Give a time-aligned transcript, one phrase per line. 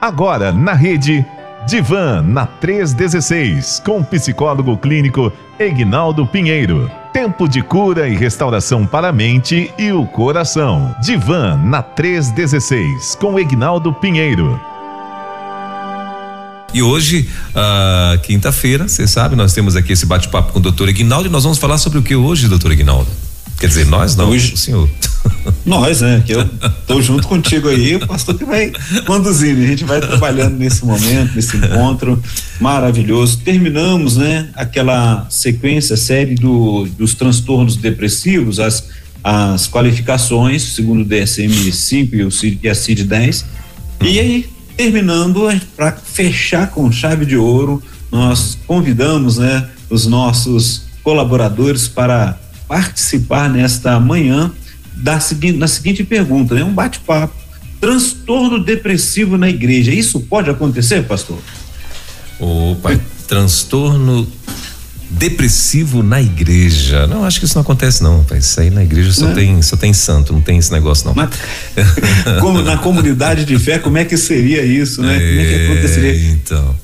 [0.00, 1.26] Agora na rede
[1.66, 6.90] Divan na 316 com o psicólogo clínico Egnaldo Pinheiro.
[7.12, 10.94] Tempo de cura e restauração para a mente e o coração.
[11.02, 14.58] Divan na 316 com Egnaldo Pinheiro.
[16.72, 21.28] E hoje, uh, quinta-feira, você sabe, nós temos aqui esse bate-papo com o doutor Egnaldo
[21.28, 23.10] e nós vamos falar sobre o que hoje, doutor Egnaldo?
[23.58, 24.88] Quer dizer, nós não, hoje, o senhor.
[25.64, 26.22] Nós, né?
[26.24, 26.48] Que eu
[26.86, 28.72] tô junto contigo aí, o pastor que vai
[29.06, 29.62] conduzindo.
[29.62, 32.22] A gente vai trabalhando nesse momento, nesse encontro
[32.60, 33.38] maravilhoso.
[33.38, 34.48] Terminamos, né?
[34.54, 38.84] Aquela sequência, série do, dos transtornos depressivos, as,
[39.22, 42.30] as qualificações, segundo o DSM-5 e, o
[42.62, 43.44] e a CID-10.
[44.02, 44.46] E aí,
[44.76, 45.46] terminando,
[45.76, 49.68] para fechar com chave de ouro, nós convidamos, né?
[49.88, 54.52] Os nossos colaboradores para participar nesta manhã
[55.02, 56.64] da seguinte, na seguinte pergunta, né?
[56.64, 57.34] Um bate-papo.
[57.80, 61.38] Transtorno depressivo na igreja, isso pode acontecer, pastor?
[62.38, 64.26] Opa, transtorno
[65.10, 67.06] depressivo na igreja.
[67.06, 68.38] Não, acho que isso não acontece não, pai.
[68.38, 71.14] Isso aí na igreja só tem só tem santo, não tem esse negócio não.
[71.14, 71.30] Mas,
[72.40, 75.16] como na comunidade de fé, como é que seria isso, né?
[75.16, 76.30] É, como é que aconteceria?
[76.32, 76.76] Então,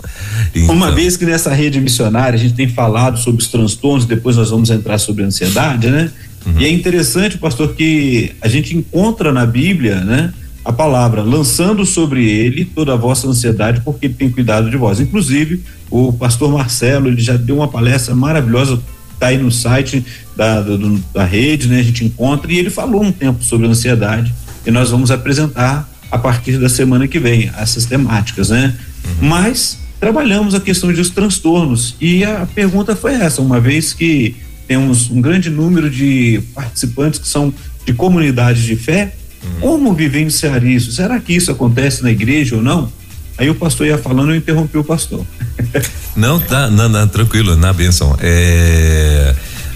[0.55, 4.37] então, Uma vez que nessa rede missionária a gente tem falado sobre os transtornos, depois
[4.37, 6.11] nós vamos entrar sobre a ansiedade, né?
[6.47, 6.61] Uhum.
[6.61, 10.33] E é interessante, pastor, que a gente encontra na Bíblia, né?
[10.65, 14.99] A palavra, lançando sobre ele toda a vossa ansiedade, porque ele tem cuidado de vós.
[15.01, 18.81] Inclusive, o pastor Marcelo, ele já deu uma palestra maravilhosa,
[19.19, 20.05] tá aí no site
[20.37, 20.77] da, da,
[21.15, 21.81] da rede, né?
[21.81, 26.19] A gente encontra, e ele falou um tempo sobre ansiedade, e nós vamos apresentar a
[26.19, 28.75] partir da semana que vem essas temáticas, né?
[29.05, 29.29] Uhum.
[29.29, 35.11] Mas trabalhamos a questão dos transtornos e a pergunta foi essa, uma vez que temos
[35.11, 37.53] um grande número de participantes que são
[37.84, 39.61] de comunidades de fé, uhum.
[39.61, 40.92] como vivenciar isso?
[40.92, 42.91] Será que isso acontece na igreja ou não?
[43.39, 45.25] Aí o pastor ia falando, eu interrompi o pastor.
[46.17, 48.16] não, tá, não, não, tranquilo, na benção.
[48.21, 49.34] É,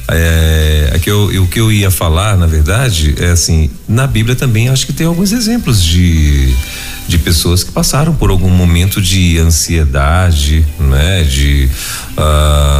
[0.09, 4.35] é, é que eu, o que eu ia falar, na verdade, é assim, na Bíblia
[4.35, 6.55] também acho que tem alguns exemplos de
[7.11, 11.25] de pessoas que passaram por algum momento de ansiedade, né?
[11.25, 11.69] De
[12.13, 12.80] uh,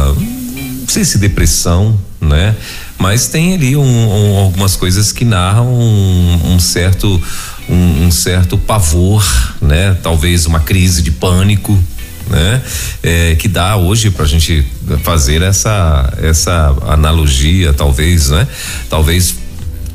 [1.01, 2.55] sei se depressão, né?
[2.97, 7.21] Mas tem ali um, um, algumas coisas que narram um, um certo
[7.67, 9.25] um, certo pavor,
[9.61, 9.97] né?
[10.03, 11.77] Talvez uma crise de pânico,
[12.29, 12.61] né?
[13.01, 14.65] É, que dá hoje para a gente
[15.03, 18.47] fazer essa essa analogia, talvez, né?
[18.89, 19.35] Talvez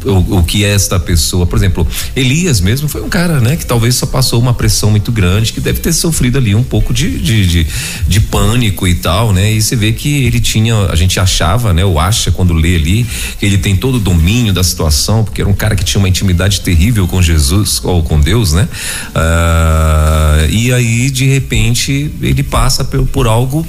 [0.05, 1.47] o, o que é esta pessoa.
[1.47, 5.11] Por exemplo, Elias mesmo foi um cara, né, que talvez só passou uma pressão muito
[5.11, 7.67] grande, que deve ter sofrido ali um pouco de, de, de,
[8.07, 9.53] de pânico e tal, né?
[9.53, 13.07] E você vê que ele tinha, a gente achava, né, ou acha quando lê ali,
[13.39, 16.09] que ele tem todo o domínio da situação, porque era um cara que tinha uma
[16.09, 18.69] intimidade terrível com Jesus ou com Deus, né?
[19.15, 23.67] Ah, e aí, de repente, ele passa por, por algo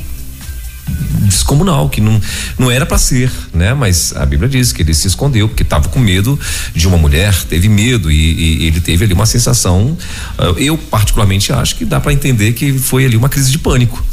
[1.24, 2.20] descomunal, que não,
[2.58, 3.74] não era para ser, né?
[3.74, 6.40] Mas a Bíblia diz que ele se escondeu porque estava com medo
[6.74, 9.98] de uma mulher, teve medo e, e ele teve ali uma sensação.
[10.38, 14.04] Uh, eu particularmente acho que dá para entender que foi ali uma crise de pânico.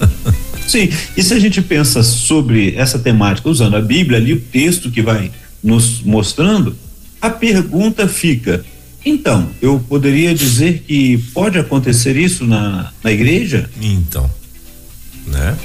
[0.66, 4.90] Sim, e se a gente pensa sobre essa temática usando a Bíblia ali o texto
[4.90, 5.30] que vai
[5.62, 6.74] nos mostrando,
[7.20, 8.64] a pergunta fica:
[9.04, 13.68] então, eu poderia dizer que pode acontecer isso na, na igreja?
[13.80, 14.30] Então,
[15.26, 15.56] né?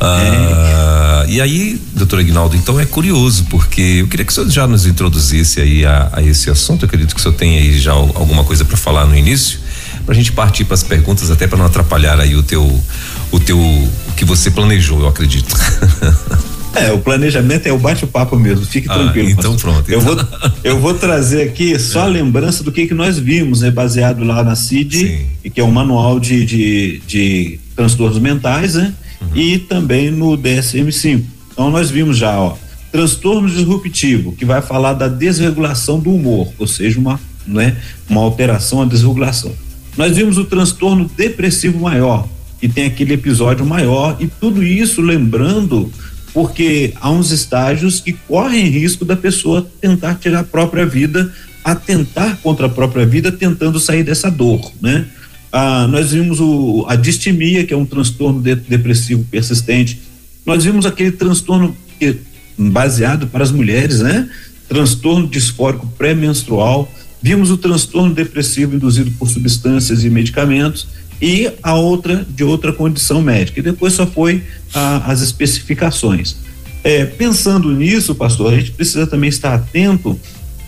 [0.00, 4.66] Ah, e aí, doutor Aguinaldo, então é curioso, porque eu queria que o senhor já
[4.66, 6.84] nos introduzisse aí a, a esse assunto.
[6.84, 9.60] Eu acredito que o senhor tem aí já alguma coisa para falar no início,
[10.04, 12.82] para a gente partir para as perguntas, até para não atrapalhar aí o teu,
[13.30, 15.54] o teu, o que você planejou, eu acredito.
[16.74, 19.30] É, o planejamento é o bate-papo mesmo, fique ah, tranquilo.
[19.30, 19.72] Então pastor.
[19.72, 19.90] pronto.
[19.90, 20.16] Eu, vou,
[20.62, 23.70] eu vou trazer aqui só a lembrança do que, que nós vimos, né?
[23.70, 25.50] Baseado lá na CID, Sim.
[25.50, 28.92] que é um manual de, de, de transtornos mentais, né?
[29.20, 29.36] uhum.
[29.36, 31.22] e também no DSM-5.
[31.52, 32.56] Então nós vimos já, ó,
[32.90, 37.76] transtorno disruptivo, que vai falar da desregulação do humor, ou seja, uma, né,
[38.10, 39.52] uma alteração, a desregulação.
[39.96, 42.28] Nós vimos o transtorno depressivo maior,
[42.60, 45.92] que tem aquele episódio maior, e tudo isso lembrando,
[46.34, 51.32] porque há uns estágios que correm risco da pessoa tentar tirar a própria vida,
[51.64, 55.06] atentar contra a própria vida, tentando sair dessa dor, né?
[55.50, 60.00] Ah, nós vimos o, a distimia, que é um transtorno de, depressivo persistente.
[60.44, 62.16] Nós vimos aquele transtorno que,
[62.56, 64.28] baseado para as mulheres, né?
[64.68, 66.92] Transtorno disfórico pré-menstrual.
[67.22, 70.86] Vimos o transtorno depressivo induzido por substâncias e medicamentos
[71.20, 73.60] e a outra de outra condição médica.
[73.60, 74.42] E depois só foi
[74.72, 76.36] as especificações.
[76.84, 80.18] É, pensando nisso, pastor, a gente precisa também estar atento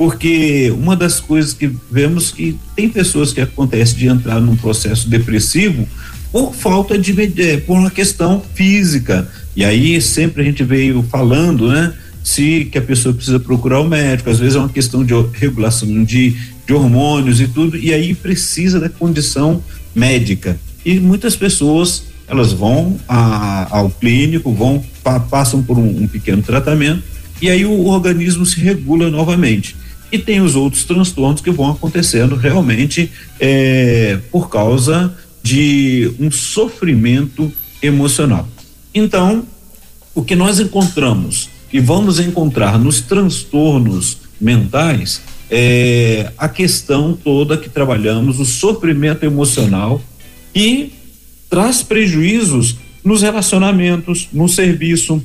[0.00, 5.10] porque uma das coisas que vemos que tem pessoas que acontece de entrar num processo
[5.10, 5.86] depressivo
[6.32, 7.12] por falta de
[7.66, 11.92] por uma questão física e aí sempre a gente veio falando, né?
[12.24, 16.02] Se que a pessoa precisa procurar o médico, às vezes é uma questão de regulação
[16.02, 16.34] de,
[16.66, 19.62] de hormônios e tudo, e aí precisa da condição
[19.94, 20.58] médica.
[20.82, 26.40] E muitas pessoas elas vão a, ao clínico, vão pa, passam por um, um pequeno
[26.40, 27.02] tratamento
[27.42, 29.76] e aí o organismo se regula novamente.
[30.12, 37.52] E tem os outros transtornos que vão acontecendo realmente é, por causa de um sofrimento
[37.82, 38.48] emocional.
[38.94, 39.44] Então,
[40.14, 47.68] o que nós encontramos e vamos encontrar nos transtornos mentais é a questão toda que
[47.68, 50.00] trabalhamos, o sofrimento emocional
[50.54, 50.92] e
[51.48, 55.22] traz prejuízos nos relacionamentos, no serviço,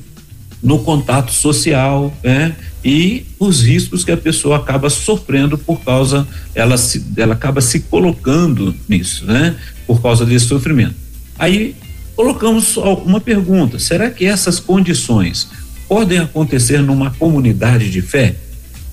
[0.62, 2.56] no contato social, né?
[2.86, 6.24] E os riscos que a pessoa acaba sofrendo por causa,
[6.54, 9.56] ela, se, ela acaba se colocando nisso, né?
[9.88, 10.94] Por causa desse sofrimento.
[11.36, 11.74] Aí
[12.14, 15.48] colocamos uma pergunta: será que essas condições
[15.88, 18.36] podem acontecer numa comunidade de fé?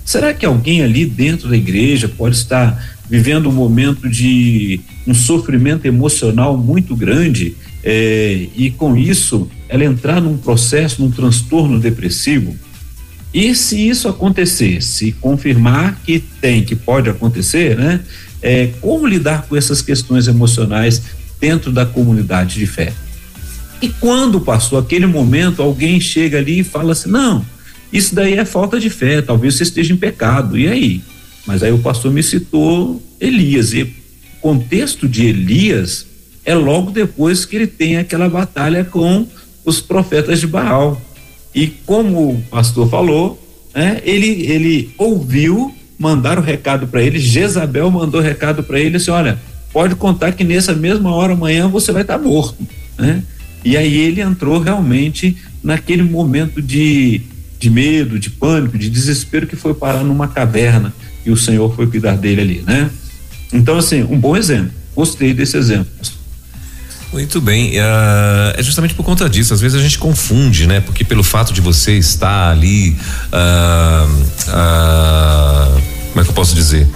[0.04, 5.86] Será que alguém ali dentro da igreja pode estar vivendo um momento de um sofrimento
[5.86, 12.58] emocional muito grande eh, e com isso ela entrar num processo, num transtorno depressivo?
[13.34, 18.00] E se isso acontecer, se confirmar que tem, que pode acontecer, né?
[18.42, 21.02] É, como lidar com essas questões emocionais
[21.40, 22.94] dentro da comunidade de fé?
[23.82, 27.44] E quando passou aquele momento, alguém chega ali e fala assim: não,
[27.92, 30.58] isso daí é falta de fé, talvez você esteja em pecado.
[30.58, 31.02] E aí?
[31.46, 33.74] Mas aí o pastor me citou Elias.
[33.74, 33.92] E o
[34.42, 36.06] contexto de Elias
[36.46, 39.28] é logo depois que ele tem aquela batalha com
[39.66, 41.02] os profetas de Baal.
[41.54, 43.40] E como o pastor falou,
[43.74, 49.12] né, ele, ele ouviu, mandaram o recado para ele, Jezabel mandou recado para ele assim:
[49.12, 49.40] olha,
[49.72, 52.58] pode contar que nessa mesma hora amanhã você vai estar tá morto.
[52.98, 53.24] Né?
[53.64, 57.22] E aí ele entrou realmente naquele momento de,
[57.60, 60.94] de medo, de pânico, de desespero que foi parar numa caverna
[61.26, 62.92] e o Senhor foi cuidar dele ali, né?
[63.54, 64.72] Então, assim, um bom exemplo.
[64.96, 65.88] Gostei desse exemplo.
[67.14, 69.54] Muito bem, uh, é justamente por conta disso.
[69.54, 70.82] Às vezes a gente confunde, né?
[70.82, 72.98] Porque pelo fato de você estar ali,
[73.32, 74.10] uh,
[74.50, 76.90] uh, como é que eu posso dizer?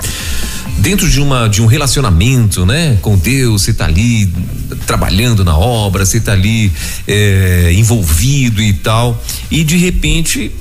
[0.80, 4.32] dentro de uma de um relacionamento, né, com Deus, você está ali
[4.86, 6.72] trabalhando na obra, você está ali
[7.08, 10.52] é, envolvido e tal, e de repente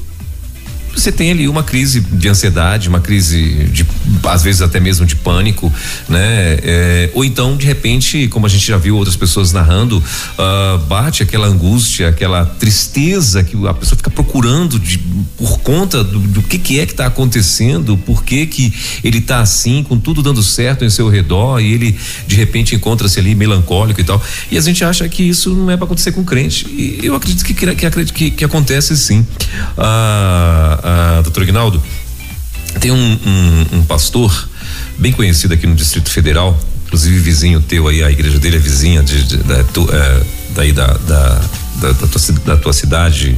[0.97, 3.87] você tem ali uma crise de ansiedade, uma crise de,
[4.25, 5.73] às vezes até mesmo de pânico,
[6.09, 6.59] né?
[6.63, 11.23] É, ou então, de repente, como a gente já viu outras pessoas narrando, uh, bate
[11.23, 14.99] aquela angústia, aquela tristeza que a pessoa fica procurando de,
[15.37, 18.73] por conta do, do que, que é que está acontecendo, por que que
[19.05, 21.97] ele está assim, com tudo dando certo em seu redor e ele
[22.27, 24.23] de repente encontra-se ali melancólico e tal.
[24.51, 26.67] E a gente acha que isso não é para acontecer com crente.
[26.69, 29.27] E eu acredito que que, que, que, acontece sim.
[29.77, 31.83] Ah, ah, doutor Ignaldo,
[32.81, 34.49] tem um, um, um, pastor
[34.97, 36.57] bem conhecido aqui no Distrito Federal,
[36.87, 40.23] inclusive vizinho teu aí, a igreja dele é vizinha de, de, da, tu, é,
[40.55, 41.41] daí da, da,
[41.81, 43.37] da, da, tua, da tua cidade,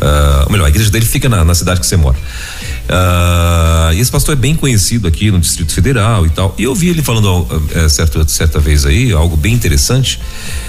[0.00, 2.16] uh, ou melhor, a igreja dele fica na, na cidade que você mora.
[2.16, 6.54] Uh, e esse pastor é bem conhecido aqui no Distrito Federal e tal.
[6.56, 10.20] E eu vi ele falando uh, certa, certa vez aí, algo bem interessante.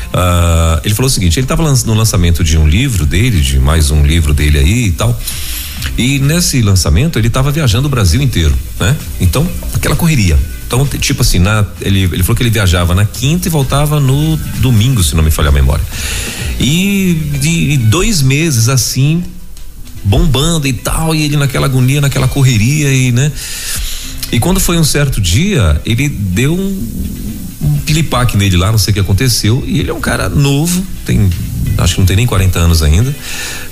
[0.08, 3.92] Uh, ele falou o seguinte: ele estava no lançamento de um livro dele, de mais
[3.92, 5.16] um livro dele aí e tal.
[5.98, 8.96] E nesse lançamento ele estava viajando o Brasil inteiro, né?
[9.20, 10.38] Então, aquela correria.
[10.68, 14.36] Então, tipo assim, na, ele, ele falou que ele viajava na quinta e voltava no
[14.60, 15.84] domingo, se não me falhar a memória.
[16.60, 19.24] E de dois meses assim,
[20.04, 23.32] bombando e tal, e ele naquela agonia, naquela correria e, né?
[24.32, 26.90] E quando foi um certo dia, ele deu um,
[27.62, 30.86] um pilipaque nele lá, não sei o que aconteceu, e ele é um cara novo,
[31.06, 31.30] tem,
[31.78, 33.16] acho que não tem nem 40 anos ainda,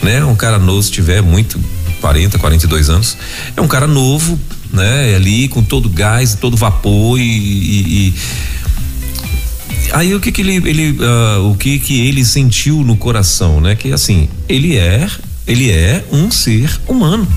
[0.02, 0.24] né?
[0.24, 1.60] Um cara novo, se tiver muito,
[2.06, 3.18] 40, 42 anos.
[3.58, 4.40] É um cara novo,
[4.72, 5.16] né?
[5.16, 8.14] Ali com todo gás, todo vapor e, e, e
[9.92, 13.74] aí o que que ele, ele uh, o que que ele sentiu no coração, né?
[13.74, 15.10] Que assim, ele é,
[15.48, 17.28] ele é um ser humano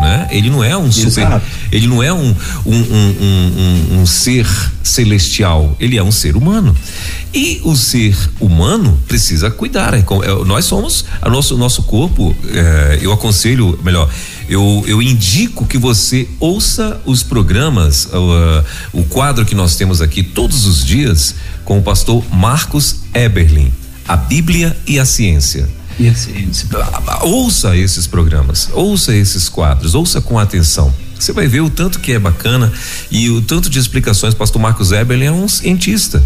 [0.00, 0.28] né?
[0.30, 1.10] Ele não é um Exato.
[1.10, 2.34] super, ele não é um
[2.66, 4.46] um, um, um, um, ser
[4.82, 6.74] celestial, ele é um ser humano.
[7.32, 9.94] E o ser humano precisa cuidar.
[9.94, 12.34] É, é, nós somos, a nosso nosso corpo.
[12.52, 14.08] É, eu aconselho, melhor,
[14.48, 20.22] eu, eu indico que você ouça os programas, uh, o quadro que nós temos aqui
[20.22, 21.34] todos os dias
[21.64, 23.72] com o pastor Marcos Eberlin,
[24.06, 25.68] a Bíblia e a Ciência.
[27.22, 32.12] Ouça esses programas, ouça esses quadros, ouça com atenção Você vai ver o tanto que
[32.12, 32.72] é bacana
[33.10, 34.34] e o tanto de explicações.
[34.34, 36.22] Pastor Marcos Weber, ele é um cientista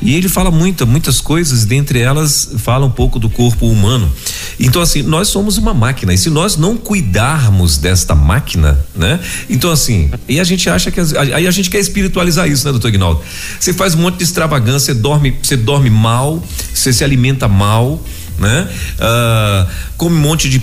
[0.00, 4.10] e ele fala muita, muitas coisas, dentre elas fala um pouco do corpo humano.
[4.58, 9.20] Então assim, nós somos uma máquina e se nós não cuidarmos desta máquina, né?
[9.48, 12.88] Então assim, e a gente acha que aí a gente quer espiritualizar isso, né, doutor
[12.88, 13.22] Ignaldo?
[13.58, 16.42] Você faz um monte de extravagância, dorme, você dorme mal,
[16.74, 18.02] você se alimenta mal,
[18.42, 18.68] né?
[18.98, 20.60] Uh, come um monte de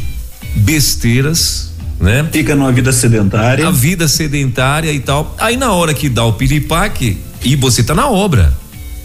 [0.55, 2.27] besteiras, né?
[2.31, 3.67] Fica numa vida sedentária.
[3.67, 5.35] A vida sedentária e tal.
[5.39, 8.53] Aí na hora que dá o piripaque e você tá na obra.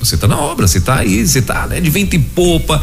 [0.04, 2.82] Você tá na obra, você tá aí, você tá né, de vento em popa,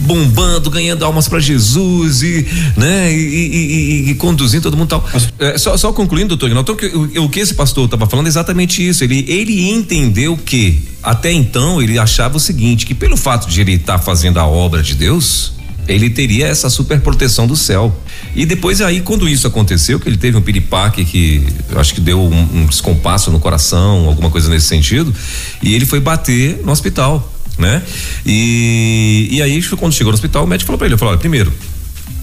[0.00, 5.04] bombando, ganhando almas para Jesus e, né, e, e, e, e, conduzindo todo mundo tal.
[5.38, 8.28] É, só, só concluindo, doutor Ignaldo, então, o, o que esse pastor estava falando é
[8.28, 9.04] exatamente isso.
[9.04, 13.74] Ele, ele entendeu que até então ele achava o seguinte, que pelo fato de ele
[13.74, 15.52] estar tá fazendo a obra de Deus,
[15.88, 17.94] ele teria essa super proteção do céu.
[18.34, 21.46] E depois aí, quando isso aconteceu, que ele teve um piripaque que
[21.76, 25.14] acho que deu um, um descompasso no coração, alguma coisa nesse sentido,
[25.62, 27.82] e ele foi bater no hospital, né?
[28.24, 31.52] E, e aí, quando chegou no hospital, o médico falou para ele, falou, olha, primeiro,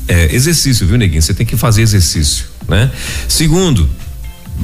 [0.07, 1.21] é, exercício, viu, neguinho?
[1.21, 2.91] Você tem que fazer exercício, né?
[3.27, 3.87] Segundo,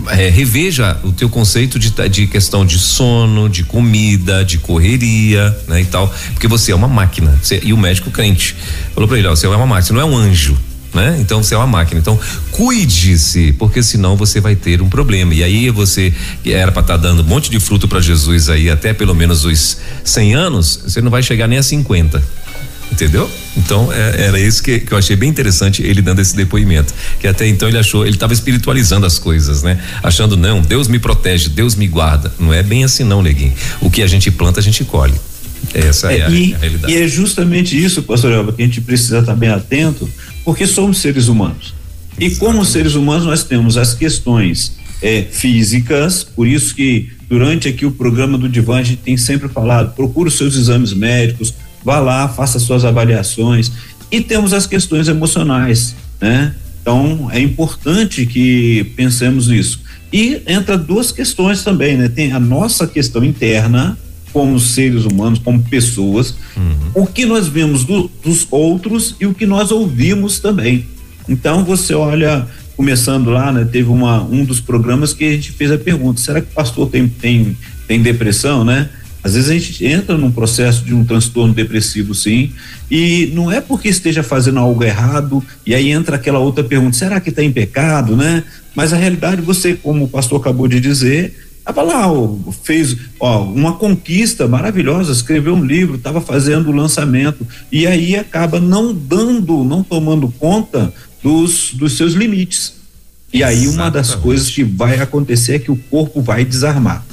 [0.09, 5.81] é, reveja o teu conceito de, de questão de sono, de comida, de correria, né,
[5.81, 7.37] e tal, porque você é uma máquina.
[7.41, 8.55] Você, e o médico crente
[8.93, 10.57] falou para ele, ó, você é uma máquina, você não é um anjo.
[10.93, 11.17] Né?
[11.19, 11.99] Então você é uma máquina.
[11.99, 12.17] Então
[12.51, 15.33] cuide-se, porque senão você vai ter um problema.
[15.33, 16.13] E aí você
[16.45, 19.43] era para estar tá dando um monte de fruto para Jesus aí até pelo menos
[19.43, 22.23] os 100 anos, você não vai chegar nem a 50.
[22.91, 23.29] Entendeu?
[23.57, 26.93] Então é, era isso que, que, eu achei bem interessante ele dando esse depoimento.
[27.19, 29.81] Que até então ele achou, ele estava espiritualizando as coisas, né?
[30.03, 32.31] Achando, não, Deus me protege, Deus me guarda.
[32.39, 33.53] Não é bem assim, não, neguinho.
[33.81, 35.15] O que a gente planta, a gente colhe.
[35.73, 36.93] Essa é, é a, e, a, realidade.
[36.93, 40.09] E é justamente isso, pastor Elba, que a gente precisa estar bem atento,
[40.43, 41.73] porque somos seres humanos.
[42.19, 47.85] E como seres humanos, nós temos as questões é, físicas, por isso que durante aqui
[47.85, 51.53] o programa do Divan a gente tem sempre falado, procure os seus exames médicos,
[51.85, 53.71] vá lá, faça suas avaliações.
[54.11, 56.55] E temos as questões emocionais, né?
[56.81, 59.81] Então, é importante que pensemos nisso.
[60.11, 62.09] E entra duas questões também, né?
[62.09, 63.97] Tem a nossa questão interna,
[64.33, 67.03] como seres humanos, como pessoas, uhum.
[67.03, 70.85] o que nós vemos do, dos outros e o que nós ouvimos também.
[71.27, 73.67] Então, você olha, começando lá, né?
[73.69, 76.89] Teve uma, um dos programas que a gente fez a pergunta: será que o pastor
[76.89, 78.89] tem, tem, tem depressão, né?
[79.25, 82.51] Às vezes a gente entra num processo de um transtorno depressivo, sim,
[82.91, 87.19] e não é porque esteja fazendo algo errado, e aí entra aquela outra pergunta: será
[87.19, 88.43] que está em pecado, né?
[88.75, 92.03] Mas a realidade, você, como o pastor acabou de dizer, estava lá,
[92.61, 98.59] fez ó, uma conquista maravilhosa, escreveu um livro, estava fazendo o lançamento, e aí acaba
[98.59, 102.75] não dando, não tomando conta dos, dos seus limites.
[103.33, 107.03] E aí uma das coisas que vai acontecer é que o corpo vai desarmar.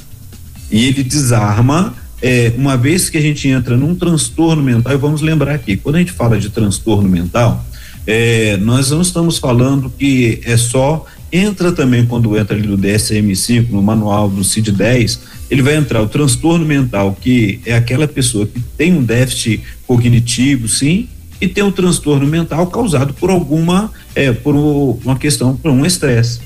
[0.69, 5.21] E ele desarma é, uma vez que a gente entra num transtorno mental, e vamos
[5.21, 7.65] lembrar aqui, quando a gente fala de transtorno mental,
[8.07, 13.69] é, nós não estamos falando que é só entra também quando entra ali no DSM-5,
[13.71, 15.19] no manual do CID-10,
[15.51, 20.69] ele vai entrar o transtorno mental, que é aquela pessoa que tem um déficit cognitivo,
[20.69, 21.09] sim,
[21.41, 26.39] e tem um transtorno mental causado por alguma, é, por uma questão, por um estresse.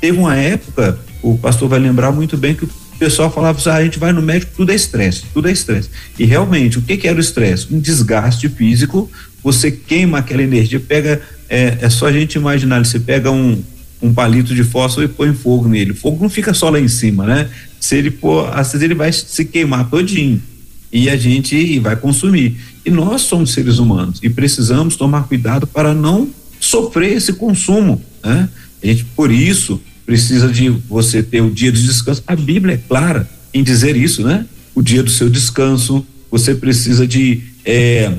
[0.00, 3.74] Teve uma época, o pastor vai lembrar muito bem que o pessoal falava assim, ah,
[3.74, 5.90] a gente vai no médico, tudo é estresse, tudo é estresse.
[6.18, 7.66] E realmente, o que, que era o estresse?
[7.70, 9.10] Um desgaste físico,
[9.42, 13.62] você queima aquela energia, pega, é, é só a gente imaginar, você pega um,
[14.00, 15.92] um palito de fósforo e põe fogo nele.
[15.92, 17.50] O fogo não fica só lá em cima, né?
[17.78, 20.42] Se ele pôr, às vezes ele vai se queimar todinho
[20.90, 22.56] e a gente vai consumir.
[22.84, 28.48] E nós somos seres humanos e precisamos tomar cuidado para não sofrer esse consumo, né?
[28.82, 32.22] A gente, por isso, precisa de você ter o dia de descanso.
[32.26, 34.46] A Bíblia é clara em dizer isso, né?
[34.74, 38.12] O dia do seu descanso, você precisa de é,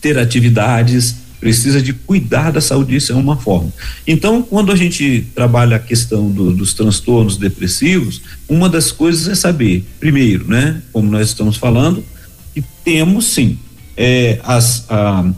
[0.00, 3.72] ter atividades, precisa de cuidar da saúde, isso é uma forma.
[4.06, 9.34] Então, quando a gente trabalha a questão do, dos transtornos depressivos, uma das coisas é
[9.34, 10.80] saber, primeiro, né?
[10.92, 12.04] Como nós estamos falando,
[12.54, 13.58] que temos sim,
[13.96, 15.28] é, as, a,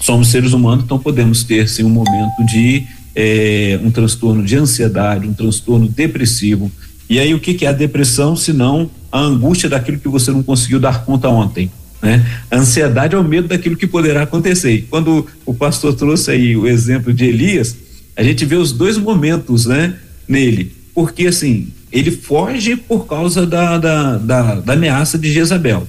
[0.00, 5.26] somos seres humanos, então podemos ter sim um momento de é, um transtorno de ansiedade,
[5.26, 6.70] um transtorno depressivo.
[7.08, 10.30] E aí o que, que é a depressão, se não a angústia daquilo que você
[10.30, 11.70] não conseguiu dar conta ontem?
[12.02, 12.24] Né?
[12.50, 14.72] A ansiedade é o medo daquilo que poderá acontecer.
[14.72, 17.74] E quando o pastor trouxe aí o exemplo de Elias,
[18.14, 19.94] a gente vê os dois momentos, né,
[20.28, 20.72] nele.
[20.94, 25.88] Porque assim, ele foge por causa da, da, da, da ameaça de Jezabel.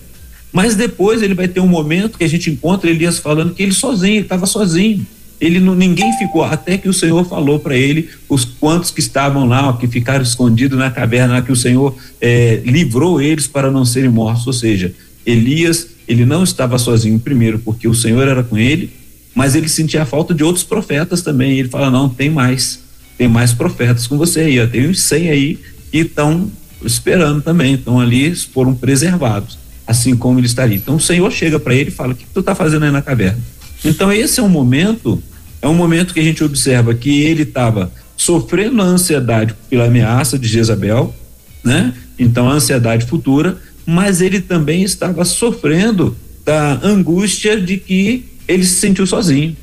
[0.53, 3.73] Mas depois ele vai ter um momento que a gente encontra Elias falando que ele
[3.73, 5.05] sozinho, ele estava sozinho.
[5.39, 9.45] Ele não, ninguém ficou até que o Senhor falou para ele os quantos que estavam
[9.45, 14.09] lá, que ficaram escondidos na caverna, que o Senhor é, livrou eles para não serem
[14.09, 14.47] mortos.
[14.47, 14.93] Ou seja,
[15.25, 18.89] Elias ele não estava sozinho primeiro porque o Senhor era com ele,
[19.35, 21.59] mas ele sentia a falta de outros profetas também.
[21.59, 22.79] Ele fala não tem mais,
[23.17, 25.59] tem mais profetas com você aí, tem uns 100 aí
[25.91, 26.49] que estão
[26.81, 30.77] esperando também, estão ali foram preservados, assim como ele estaria.
[30.77, 33.01] Então o Senhor chega para ele e fala: o que tu está fazendo aí na
[33.01, 33.39] caverna?
[33.83, 35.21] Então esse é um momento,
[35.61, 40.37] é um momento que a gente observa que ele estava sofrendo a ansiedade pela ameaça
[40.37, 41.15] de Jezabel,
[41.63, 41.93] né?
[42.17, 48.75] Então a ansiedade futura, mas ele também estava sofrendo da angústia de que ele se
[48.75, 49.55] sentiu sozinho,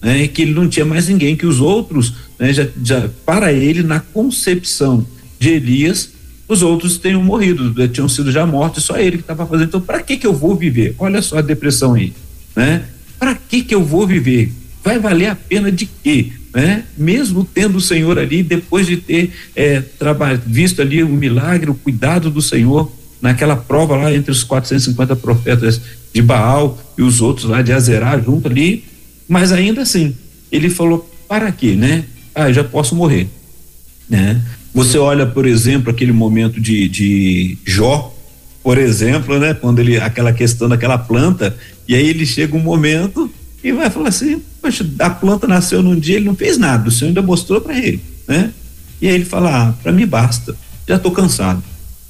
[0.00, 0.26] né?
[0.28, 2.52] Que ele não tinha mais ninguém, que os outros, né?
[2.52, 5.06] Já, já para ele na concepção
[5.38, 6.10] de Elias,
[6.48, 9.68] os outros tenham morrido, tinham sido já mortos, só ele que estava fazendo.
[9.68, 10.94] Então, para que que eu vou viver?
[10.98, 12.14] Olha só a depressão aí,
[12.56, 12.84] né?
[13.18, 14.52] Para que que eu vou viver?
[14.82, 16.32] Vai valer a pena de quê?
[16.54, 16.84] Né?
[16.96, 19.82] Mesmo tendo o Senhor ali, depois de ter é,
[20.46, 25.80] visto ali o milagre, o cuidado do Senhor naquela prova lá entre os 450 profetas
[26.12, 28.84] de Baal e os outros lá de Azerá junto ali,
[29.28, 30.16] mas ainda assim,
[30.50, 32.04] ele falou, para quê, né?
[32.34, 33.28] Ah, já posso morrer,
[34.08, 34.40] né?
[34.72, 38.14] Você olha, por exemplo, aquele momento de, de Jó,
[38.68, 39.54] por exemplo, né?
[39.54, 41.56] Quando ele, aquela questão daquela planta,
[41.88, 43.30] e aí ele chega um momento
[43.64, 46.92] e vai falar assim: Poxa, a planta nasceu num dia, ele não fez nada, o
[46.92, 47.98] Senhor ainda mostrou para ele,
[48.28, 48.50] né?
[49.00, 50.54] E aí ele fala: Ah, para mim basta,
[50.86, 51.62] já estou cansado.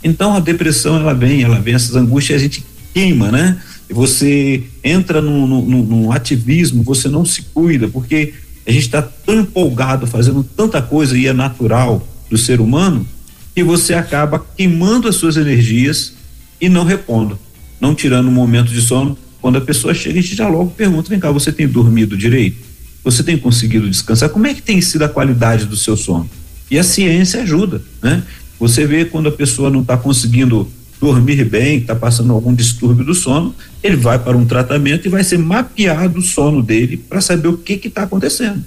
[0.02, 3.62] Então a depressão ela vem, ela vem, essas angústias a gente queima, né?
[3.88, 8.34] Você entra num, num, num ativismo, você não se cuida, porque
[8.66, 13.06] a gente está tão empolgado fazendo tanta coisa e é natural do ser humano
[13.54, 16.17] que você acaba queimando as suas energias
[16.60, 17.38] e não repondo,
[17.80, 21.08] não tirando um momento de sono quando a pessoa chega, a gente já logo pergunta:
[21.08, 22.56] vem cá, você tem dormido direito?
[23.04, 24.28] Você tem conseguido descansar?
[24.28, 26.28] Como é que tem sido a qualidade do seu sono?
[26.70, 28.22] E a ciência ajuda, né?
[28.58, 30.68] Você vê quando a pessoa não está conseguindo
[31.00, 35.22] dormir bem, está passando algum distúrbio do sono, ele vai para um tratamento e vai
[35.22, 38.64] ser mapeado o sono dele para saber o que está acontecendo,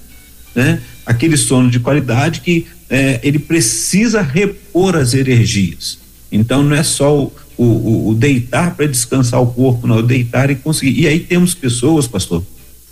[0.56, 0.82] né?
[1.06, 6.00] Aquele sono de qualidade que é, ele precisa repor as energias.
[6.32, 10.50] Então não é só o, o, o deitar para descansar o corpo, não, o deitar
[10.50, 11.02] e conseguir.
[11.02, 12.44] E aí temos pessoas, pastor,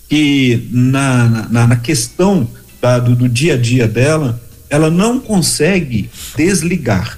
[0.07, 2.47] que na, na, na questão
[2.79, 7.17] da, do, do dia a dia dela, ela não consegue desligar.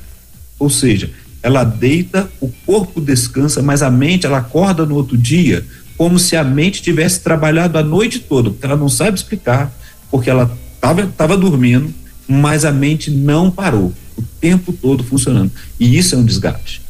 [0.58, 1.12] Ou seja,
[1.44, 5.66] ela deita, o corpo descansa, mas a mente ela acorda no outro dia
[5.98, 9.72] como se a mente tivesse trabalhado a noite toda, porque ela não sabe explicar,
[10.10, 11.94] porque ela estava tava dormindo,
[12.28, 15.52] mas a mente não parou, o tempo todo funcionando.
[15.80, 16.82] E isso é um desgaste.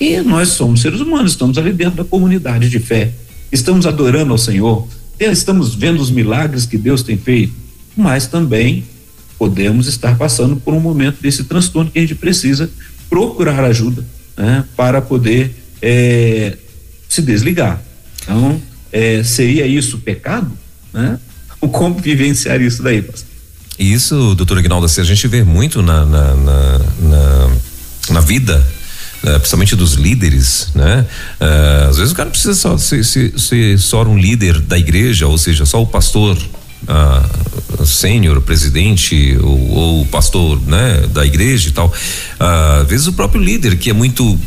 [0.00, 3.12] E nós somos seres humanos, estamos ali dentro da comunidade de fé,
[3.50, 4.86] estamos adorando ao Senhor,
[5.18, 7.54] estamos vendo os milagres que Deus tem feito,
[7.96, 8.84] mas também
[9.38, 12.70] podemos estar passando por um momento desse transtorno que a gente precisa
[13.08, 14.04] procurar ajuda
[14.36, 16.56] né, para poder é,
[17.08, 17.82] se desligar.
[18.22, 18.60] Então,
[18.92, 20.50] é, seria isso pecado?
[20.92, 21.18] Né?
[21.60, 23.26] Como vivenciar isso daí, pastor?
[23.78, 27.50] Isso, doutor Aguinaldo, assim, a gente vê muito na, na, na, na,
[28.10, 28.66] na vida
[29.26, 31.04] Uh, principalmente dos líderes, né?
[31.40, 35.26] Uh, às vezes o cara precisa só ser, ser, ser, só um líder da igreja,
[35.26, 41.08] ou seja, só o pastor uh, sênior, presidente ou, ou, pastor, né?
[41.12, 41.92] Da igreja e tal.
[42.38, 44.38] às vezes o próprio líder que é muito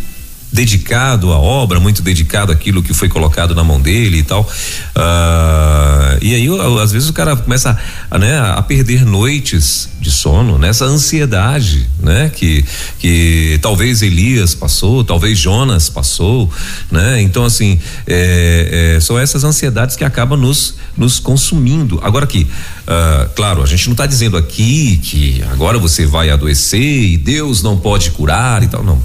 [0.52, 4.42] dedicado à obra, muito dedicado àquilo que foi colocado na mão dele e tal.
[4.42, 6.48] Uh, e aí,
[6.82, 7.78] às vezes, o cara começa
[8.10, 12.32] a, né, a perder noites de sono, nessa ansiedade, né?
[12.34, 12.66] Que,
[12.98, 16.52] que talvez Elias passou, talvez Jonas passou,
[16.90, 17.22] né?
[17.22, 22.00] Então, assim, é, é, são essas ansiedades que acabam nos, nos consumindo.
[22.02, 22.48] Agora aqui,
[22.84, 27.62] uh, claro, a gente não está dizendo aqui que agora você vai adoecer e Deus
[27.62, 29.00] não pode curar e tal, não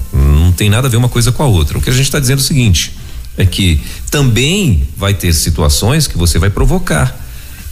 [0.55, 1.77] tem nada a ver uma coisa com a outra.
[1.77, 2.93] O que a gente está dizendo é o seguinte:
[3.37, 7.15] é que também vai ter situações que você vai provocar.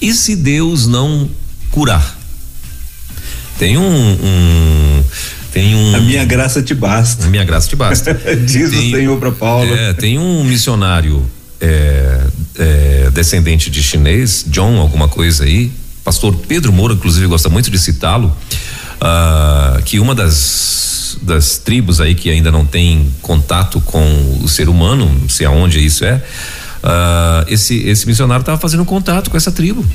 [0.02, 1.30] E se Deus não
[1.72, 2.20] curar?
[3.58, 5.04] Tem um, um
[5.54, 5.96] tem um.
[5.96, 7.26] A minha graça te basta.
[7.26, 8.14] A minha graça te basta.
[8.46, 9.74] Diz tem, o Senhor para Paulo.
[9.74, 11.24] É, tem um missionário
[11.62, 15.72] é, é, descendente de chinês, John, alguma coisa aí.
[16.04, 18.36] Pastor Pedro Moura, inclusive, gosta muito de citá-lo.
[18.96, 24.70] Uh, que uma das das tribos aí que ainda não tem contato com o ser
[24.70, 26.16] humano, não sei aonde isso é,
[26.84, 29.86] uh, esse, esse missionário estava fazendo contato com essa tribo,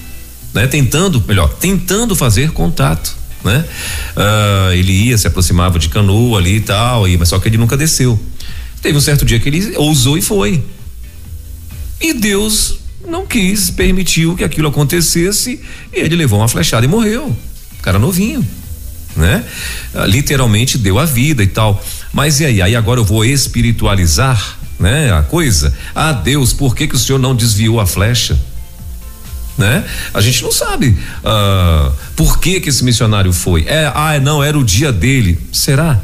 [0.54, 0.66] né?
[0.66, 3.64] Tentando, melhor, tentando fazer contato, né?
[4.16, 7.58] Uh, ele ia, se aproximava de canoa ali e tal, e, mas só que ele
[7.58, 8.18] nunca desceu.
[8.80, 10.62] Teve um certo dia que ele ousou e foi.
[12.00, 15.60] E Deus não quis, permitiu que aquilo acontecesse
[15.92, 17.36] e ele levou uma flechada e morreu.
[17.82, 18.46] Cara novinho,
[19.18, 19.44] né?
[19.92, 21.84] Ah, literalmente deu a vida e tal.
[22.12, 22.62] Mas e aí?
[22.62, 25.12] Aí agora eu vou espiritualizar, né?
[25.12, 25.74] A coisa.
[25.94, 28.38] Ah, Deus, por que que o senhor não desviou a flecha?
[29.58, 29.84] Né?
[30.14, 33.64] A gente não sabe uh, por que que esse missionário foi.
[33.66, 35.36] É, ah, não, era o dia dele.
[35.52, 36.00] Será?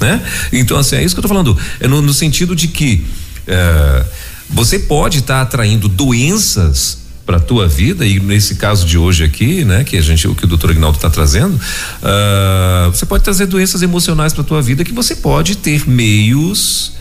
[0.00, 0.20] Né?
[0.54, 1.56] Então, assim, é isso que eu tô falando.
[1.78, 3.04] É no, no sentido de que
[3.46, 4.06] uh,
[4.48, 7.01] você pode estar tá atraindo doenças
[7.32, 10.44] para tua vida e nesse caso de hoje aqui, né, que a gente o que
[10.44, 14.92] o doutor Ignaldo está trazendo, uh, você pode trazer doenças emocionais para tua vida que
[14.92, 16.92] você pode ter meios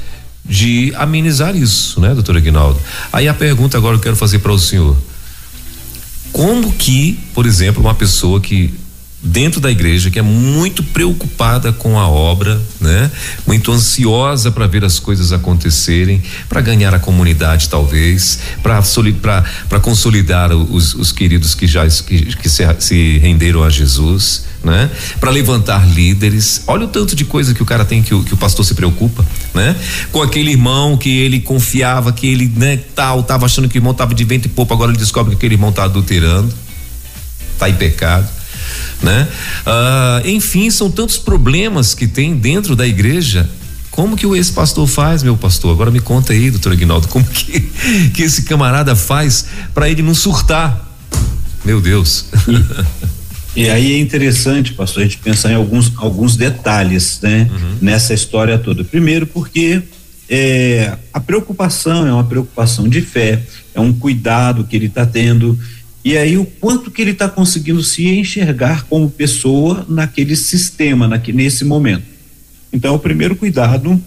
[0.45, 2.79] de amenizar isso, né, doutor Ignaldo?
[3.11, 4.95] Aí a pergunta agora eu quero fazer para o senhor:
[6.31, 8.73] como que, por exemplo, uma pessoa que
[9.23, 13.11] dentro da igreja que é muito preocupada com a obra, né?
[13.45, 18.81] Muito ansiosa para ver as coisas acontecerem, para ganhar a comunidade talvez, para
[19.69, 24.89] para consolidar os, os, queridos que já que, que se, se renderam a Jesus, né?
[25.19, 26.63] Para levantar líderes.
[26.65, 28.73] Olha o tanto de coisa que o cara tem que o, que o pastor se
[28.73, 29.75] preocupa, né?
[30.11, 33.93] Com aquele irmão que ele confiava que ele, né, tal, tava achando que o irmão
[33.93, 36.51] tava de vento e pouco, agora ele descobre que aquele irmão tá adulterando,
[37.59, 38.40] tá em pecado
[39.01, 39.27] né?
[39.65, 43.49] Ah, enfim, são tantos problemas que tem dentro da igreja.
[43.89, 45.71] Como que o ex-pastor faz, meu pastor?
[45.71, 47.59] Agora me conta aí, doutor Aguinaldo, como que,
[48.13, 50.89] que esse camarada faz para ele não surtar?
[51.65, 52.25] Meu Deus.
[53.55, 57.49] E, e, aí é interessante, pastor, a gente pensar em alguns, alguns detalhes, né?
[57.51, 57.77] Uhum.
[57.81, 58.83] Nessa história toda.
[58.83, 59.83] Primeiro, porque
[60.29, 63.43] é, a preocupação é uma preocupação de fé,
[63.75, 65.59] é um cuidado que ele está tendo
[66.03, 71.31] e aí o quanto que ele está conseguindo se enxergar como pessoa naquele sistema, naque,
[71.31, 72.03] nesse momento.
[72.73, 74.01] Então, o primeiro cuidado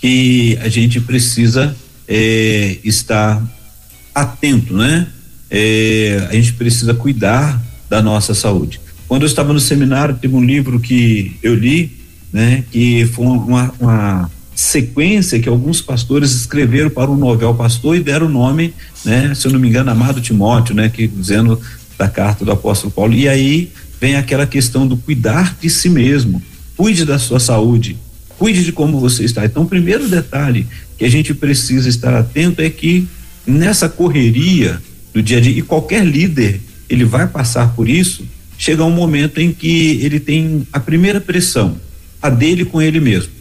[0.00, 1.76] que a gente precisa
[2.08, 3.42] é, estar
[4.14, 5.08] atento, né?
[5.50, 8.80] É, a gente precisa cuidar da nossa saúde.
[9.06, 11.92] Quando eu estava no seminário, teve um livro que eu li,
[12.32, 12.64] né?
[12.70, 18.26] Que foi uma, uma sequência que alguns pastores escreveram para o novel pastor e deram
[18.26, 18.72] o nome,
[19.04, 21.60] né, se eu não me engano, amado Timóteo, né, que dizendo
[21.98, 23.12] da carta do apóstolo Paulo.
[23.12, 26.42] E aí vem aquela questão do cuidar de si mesmo.
[26.74, 27.98] Cuide da sua saúde,
[28.38, 29.44] cuide de como você está.
[29.44, 30.66] Então, o primeiro detalhe
[30.98, 33.06] que a gente precisa estar atento é que
[33.46, 34.80] nessa correria
[35.12, 38.26] do dia a dia, e qualquer líder, ele vai passar por isso,
[38.58, 41.76] chega um momento em que ele tem a primeira pressão,
[42.20, 43.36] a dele com ele mesmo.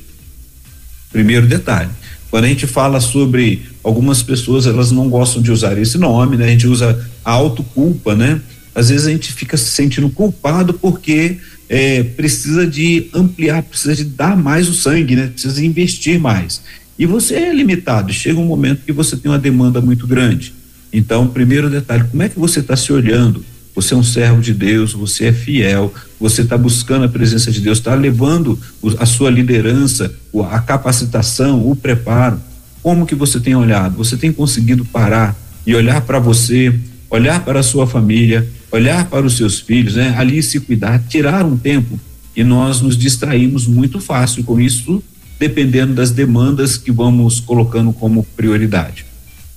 [1.15, 1.87] Primeiro detalhe.
[2.29, 6.43] Quando a gente fala sobre algumas pessoas, elas não gostam de usar esse nome, né?
[6.43, 8.41] A gente usa a autoculpa, né?
[8.75, 11.37] Às vezes a gente fica se sentindo culpado porque
[11.69, 15.27] é, precisa de ampliar, precisa de dar mais o sangue, né?
[15.27, 16.61] Precisa investir mais.
[16.99, 20.53] E você é limitado, chega um momento que você tem uma demanda muito grande.
[20.91, 23.41] Então, primeiro detalhe, como é que você está se olhando?
[23.75, 27.59] Você é um servo de Deus, você é fiel, você está buscando a presença de
[27.59, 28.57] Deus, está levando
[28.97, 30.13] a sua liderança,
[30.49, 32.39] a capacitação, o preparo.
[32.81, 33.97] Como que você tem olhado?
[33.97, 35.35] Você tem conseguido parar
[35.67, 36.73] e olhar para você,
[37.09, 40.15] olhar para a sua família, olhar para os seus filhos, né?
[40.17, 41.99] Ali se cuidar, tirar um tempo
[42.35, 45.03] e nós nos distraímos muito fácil com isso,
[45.39, 49.05] dependendo das demandas que vamos colocando como prioridade.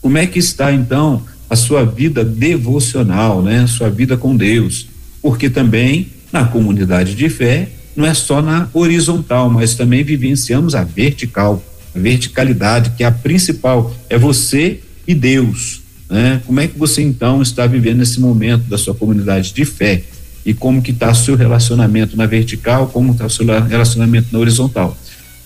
[0.00, 3.61] Como é que está então a sua vida devocional, né?
[3.61, 4.87] A sua vida com Deus.
[5.22, 10.84] Porque também na comunidade de fé não é só na horizontal, mas também vivenciamos a
[10.84, 11.62] vertical,
[11.94, 16.40] a verticalidade, que é a principal, é você e Deus, né?
[16.46, 20.02] Como é que você então está vivendo nesse momento da sua comunidade de fé?
[20.46, 24.96] E como que está seu relacionamento na vertical, como está o seu relacionamento na horizontal?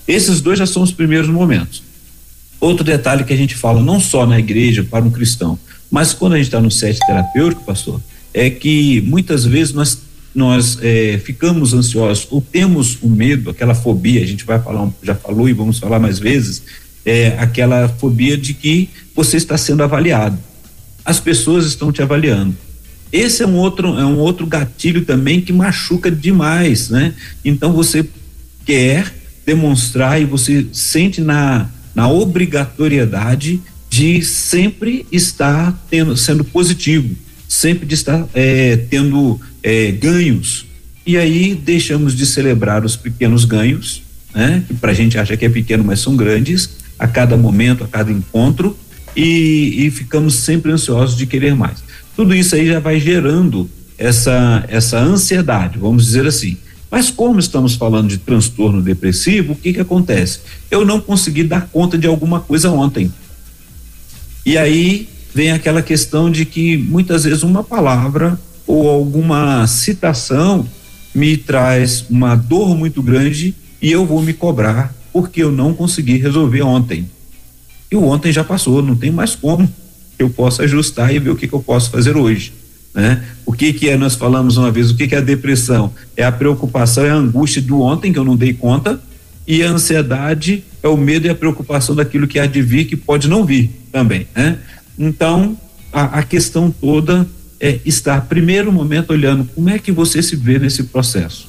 [0.06, 1.82] Esses dois já são os primeiros momentos.
[2.60, 5.58] Outro detalhe que a gente fala, não só na igreja, para um cristão,
[5.92, 8.00] mas quando a gente está no set terapêutico, pastor,
[8.32, 13.74] é que muitas vezes nós nós é, ficamos ansiosos ou temos o um medo, aquela
[13.74, 16.62] fobia, a gente vai falar, já falou e vamos falar mais vezes,
[17.04, 20.38] é aquela fobia de que você está sendo avaliado.
[21.04, 22.56] As pessoas estão te avaliando.
[23.12, 27.12] Esse é um outro é um outro gatilho também que machuca demais, né?
[27.44, 28.08] Então você
[28.64, 29.12] quer
[29.44, 33.60] demonstrar e você sente na na obrigatoriedade
[33.92, 37.14] de sempre estar tendo, sendo positivo,
[37.46, 40.64] sempre de estar é, tendo é, ganhos.
[41.04, 44.02] E aí deixamos de celebrar os pequenos ganhos,
[44.34, 44.64] né?
[44.66, 48.10] Que pra gente acha que é pequeno, mas são grandes, a cada momento, a cada
[48.10, 48.74] encontro,
[49.14, 51.84] e, e ficamos sempre ansiosos de querer mais.
[52.16, 56.56] Tudo isso aí já vai gerando essa, essa ansiedade, vamos dizer assim.
[56.90, 60.40] Mas como estamos falando de transtorno depressivo, o que que acontece?
[60.70, 63.12] Eu não consegui dar conta de alguma coisa ontem.
[64.44, 70.66] E aí vem aquela questão de que muitas vezes uma palavra ou alguma citação
[71.14, 76.16] me traz uma dor muito grande e eu vou me cobrar porque eu não consegui
[76.16, 77.08] resolver ontem.
[77.90, 79.68] E o ontem já passou, não tem mais como
[80.18, 82.52] eu possa ajustar e ver o que, que eu posso fazer hoje.
[82.94, 83.22] Né?
[83.44, 85.92] O que que é, nós falamos uma vez, o que que é a depressão?
[86.16, 89.00] É a preocupação, é a angústia do ontem que eu não dei conta
[89.46, 92.96] e a ansiedade é o medo e a preocupação daquilo que há de vir que
[92.96, 94.58] pode não vir também, né?
[94.98, 95.56] Então,
[95.92, 97.26] a, a questão toda
[97.60, 101.48] é estar primeiro momento olhando como é que você se vê nesse processo,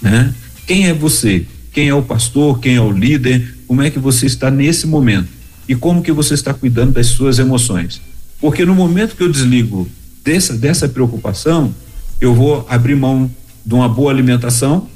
[0.00, 0.34] né?
[0.66, 1.46] Quem é você?
[1.72, 2.58] Quem é o pastor?
[2.58, 3.56] Quem é o líder?
[3.66, 5.28] Como é que você está nesse momento?
[5.68, 8.00] E como que você está cuidando das suas emoções?
[8.40, 9.88] Porque no momento que eu desligo
[10.24, 11.74] dessa, dessa preocupação,
[12.20, 13.30] eu vou abrir mão
[13.64, 14.88] de uma boa alimentação,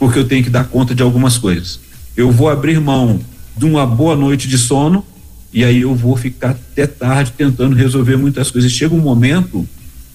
[0.00, 1.78] porque eu tenho que dar conta de algumas coisas.
[2.16, 3.20] Eu vou abrir mão
[3.54, 5.04] de uma boa noite de sono,
[5.52, 8.72] e aí eu vou ficar até tarde tentando resolver muitas coisas.
[8.72, 9.68] Chega um momento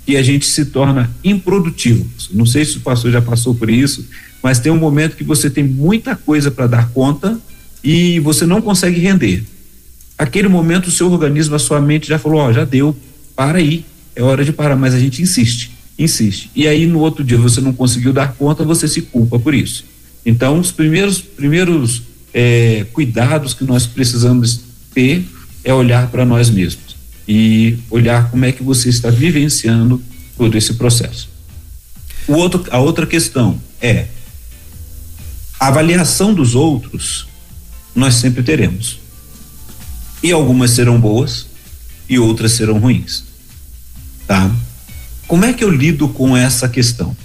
[0.03, 2.05] que a gente se torna improdutivo.
[2.31, 4.07] Não sei se o pastor já passou por isso,
[4.41, 7.39] mas tem um momento que você tem muita coisa para dar conta
[7.83, 9.43] e você não consegue render.
[10.17, 12.95] Aquele momento o seu organismo, a sua mente já falou, ó, oh, já deu,
[13.35, 16.49] para aí, é hora de parar, mas a gente insiste, insiste.
[16.55, 19.85] E aí no outro dia você não conseguiu dar conta, você se culpa por isso.
[20.25, 22.03] Então, os primeiros, primeiros
[22.33, 24.61] é, cuidados que nós precisamos
[24.93, 25.25] ter
[25.63, 26.95] é olhar para nós mesmos
[27.27, 30.01] e olhar como é que você está vivenciando
[30.37, 31.29] todo esse processo.
[32.27, 34.07] O outro, a outra questão é
[35.59, 37.27] a avaliação dos outros
[37.95, 38.99] nós sempre teremos.
[40.21, 41.45] E algumas serão boas
[42.09, 43.23] e outras serão ruins
[44.27, 44.51] tá?
[45.27, 47.15] Como é que eu lido com essa questão?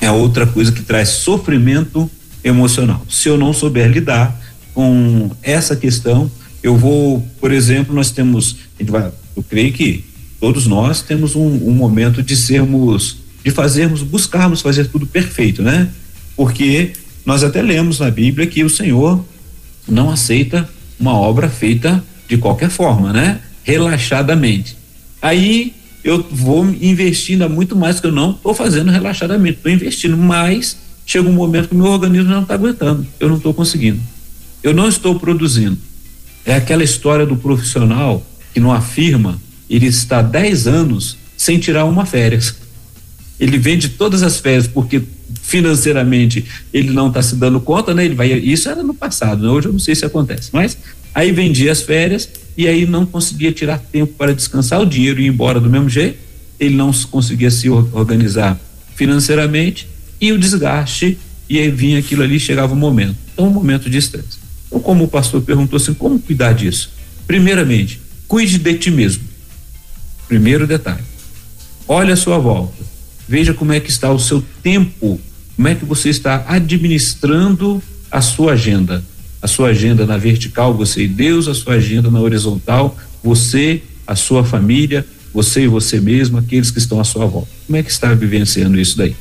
[0.00, 2.10] É outra coisa que traz sofrimento
[2.44, 3.04] emocional.
[3.08, 4.38] Se eu não souber lidar
[4.74, 6.30] com essa questão,
[6.62, 10.04] eu vou, por exemplo, nós temos, vai, eu creio que
[10.38, 15.88] todos nós temos um, um momento de sermos, de fazermos, buscarmos fazer tudo perfeito, né?
[16.36, 16.92] Porque
[17.24, 19.24] nós até lemos na Bíblia que o Senhor
[19.88, 20.68] não aceita
[21.00, 23.40] uma obra feita de qualquer forma, né?
[23.64, 24.76] Relaxadamente.
[25.20, 30.78] Aí eu vou investindo muito mais que eu não estou fazendo relaxadamente, estou investindo, mas
[31.04, 34.00] chega um momento que o meu organismo não está aguentando, eu não estou conseguindo,
[34.62, 35.78] eu não estou produzindo.
[36.44, 42.06] É aquela história do profissional que não afirma, ele está 10 anos sem tirar uma
[42.06, 42.54] férias.
[43.38, 45.02] Ele vende todas as férias porque
[45.42, 48.04] financeiramente ele não está se dando conta, né?
[48.04, 49.48] Ele vai, isso era no passado, né?
[49.48, 50.76] hoje eu não sei se acontece, mas
[51.14, 55.28] aí vendia as férias e aí não conseguia tirar tempo para descansar, o dinheiro ia
[55.28, 56.18] embora do mesmo jeito,
[56.58, 58.58] ele não conseguia se organizar
[58.96, 59.88] financeiramente
[60.20, 61.16] e o desgaste,
[61.48, 63.14] e aí vinha aquilo ali, chegava o momento.
[63.32, 64.38] Então, um momento de estresse.
[64.66, 66.90] Então, como o pastor perguntou assim, como cuidar disso?
[67.28, 69.22] Primeiramente, cuide de ti mesmo.
[70.26, 71.04] Primeiro detalhe.
[71.86, 72.84] Olha a sua volta.
[73.28, 75.20] Veja como é que está o seu tempo,
[75.54, 79.04] como é que você está administrando a sua agenda
[79.40, 84.16] a sua agenda na vertical, você e Deus, a sua agenda na horizontal, você, a
[84.16, 87.48] sua família, você e você mesmo, aqueles que estão à sua volta.
[87.66, 89.14] Como é que está vivenciando isso daí?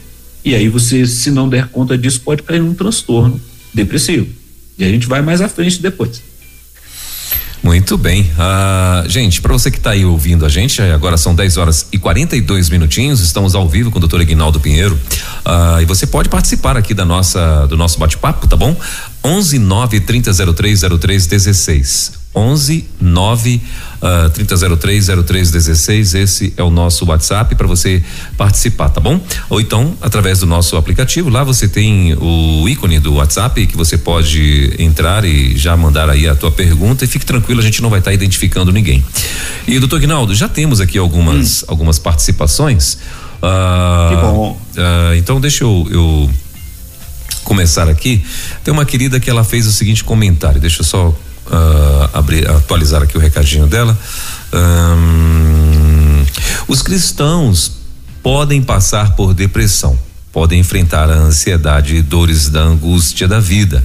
[0.44, 3.40] E aí você, se não der conta disso, pode cair num transtorno
[3.74, 4.28] depressivo.
[4.78, 6.22] E a gente vai mais à frente depois.
[7.64, 8.22] Muito bem.
[8.22, 11.98] Uh, gente, para você que está aí ouvindo a gente, agora são 10 horas e
[11.98, 14.96] 42 minutinhos, estamos ao vivo com o doutor Ignaldo Pinheiro.
[14.96, 18.74] Uh, e você pode participar aqui da nossa, do nosso bate-papo, tá bom?
[19.24, 22.28] 11 9 30 03 03 16.
[22.38, 23.62] 11 9
[24.02, 26.14] uh, 3003 0316.
[26.14, 28.04] Esse é o nosso WhatsApp para você
[28.38, 29.20] participar, tá bom?
[29.50, 33.98] Ou então, através do nosso aplicativo, lá você tem o ícone do WhatsApp que você
[33.98, 37.90] pode entrar e já mandar aí a tua pergunta e fique tranquilo, a gente não
[37.90, 39.04] vai estar tá identificando ninguém.
[39.68, 41.66] E doutor Guinaldo, já temos aqui algumas, hum.
[41.70, 42.98] algumas participações.
[43.38, 44.62] Uh, que bom.
[44.76, 46.30] Uh, então deixa eu, eu
[47.48, 48.24] começar aqui.
[48.62, 53.02] Tem uma querida que ela fez o seguinte comentário, deixa eu só uh, abrir, atualizar
[53.02, 53.98] aqui o recadinho dela.
[54.54, 56.26] Um,
[56.68, 57.72] os cristãos
[58.22, 59.98] podem passar por depressão,
[60.32, 63.84] podem enfrentar a ansiedade e dores da angústia da vida,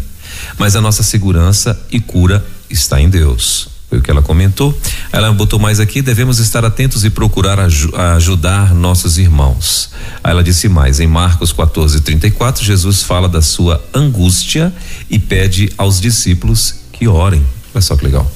[0.59, 3.71] mas a nossa segurança e cura está em Deus.
[3.92, 4.74] Foi o que ela comentou.
[5.12, 9.90] Ela botou mais aqui: devemos estar atentos e procurar aj ajudar nossos irmãos.
[10.24, 14.72] Aí ela disse mais: em Marcos 14, 34, Jesus fala da sua angústia
[15.11, 17.44] e pede aos discípulos que orem.
[17.74, 18.33] Olha só que legal.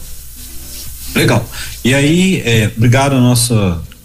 [1.15, 1.49] Legal.
[1.83, 3.55] E aí, é, obrigado ao nosso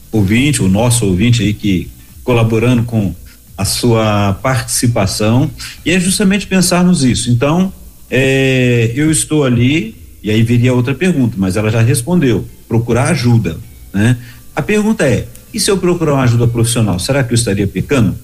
[0.10, 1.92] ouvinte, o nosso ouvinte aí que
[2.24, 3.14] colaborando com
[3.58, 5.52] a sua participação.
[5.86, 7.30] E é justamente pensarmos isso.
[7.30, 7.74] Então,
[8.10, 13.58] é, eu estou ali E aí viria outra pergunta, mas ela já respondeu: procurar ajuda,
[13.94, 14.18] né?
[14.56, 18.16] A pergunta é: e se eu procurar uma ajuda profissional, será que eu estaria pecando?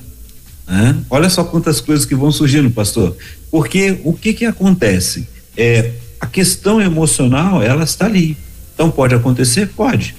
[1.10, 3.16] Olha só quantas coisas que vão surgindo, pastor.
[3.50, 5.28] Porque o que que acontece?
[5.56, 8.38] É, a questão emocional, ela está ali.
[8.74, 9.70] Então pode acontecer?
[9.76, 10.14] Pode.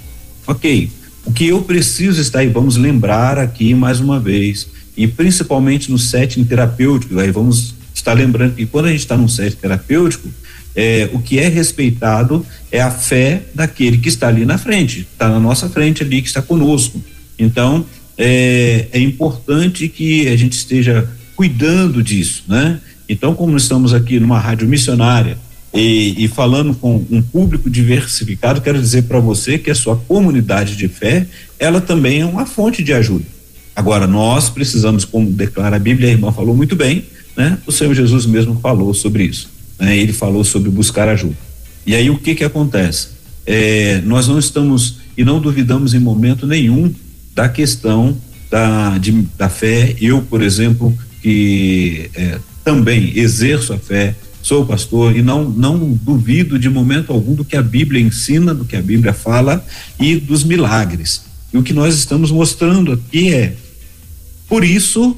[0.46, 0.90] Ok.
[1.24, 5.98] O que eu preciso está aí, vamos lembrar aqui mais uma vez, e principalmente no
[5.98, 10.28] setting terapêutico, aí vamos estar lembrando que quando a gente está num setting terapêutico,
[10.78, 15.28] é, o que é respeitado é a fé daquele que está ali na frente, está
[15.28, 17.02] na nossa frente ali, que está conosco.
[17.36, 17.84] Então,
[18.16, 22.78] é, é importante que a gente esteja cuidando disso, né?
[23.08, 25.36] Então, como estamos aqui numa rádio missionária
[25.74, 30.76] e, e falando com um público diversificado, quero dizer para você que a sua comunidade
[30.76, 31.26] de fé,
[31.58, 33.24] ela também é uma fonte de ajuda.
[33.74, 37.04] Agora, nós precisamos, como declara a Bíblia, a irmã falou muito bem,
[37.36, 37.58] né?
[37.66, 39.57] O Senhor Jesus mesmo falou sobre isso.
[39.78, 39.96] Né?
[39.96, 41.36] Ele falou sobre buscar ajuda.
[41.86, 43.08] E aí o que que acontece?
[43.46, 46.92] É, nós não estamos e não duvidamos em momento nenhum
[47.34, 48.16] da questão
[48.50, 49.96] da, de, da fé.
[50.00, 56.58] Eu, por exemplo, que é, também exerço a fé, sou pastor e não não duvido
[56.58, 59.64] de momento algum do que a Bíblia ensina, do que a Bíblia fala
[59.98, 61.22] e dos milagres.
[61.52, 63.54] E o que nós estamos mostrando aqui é
[64.48, 65.16] por isso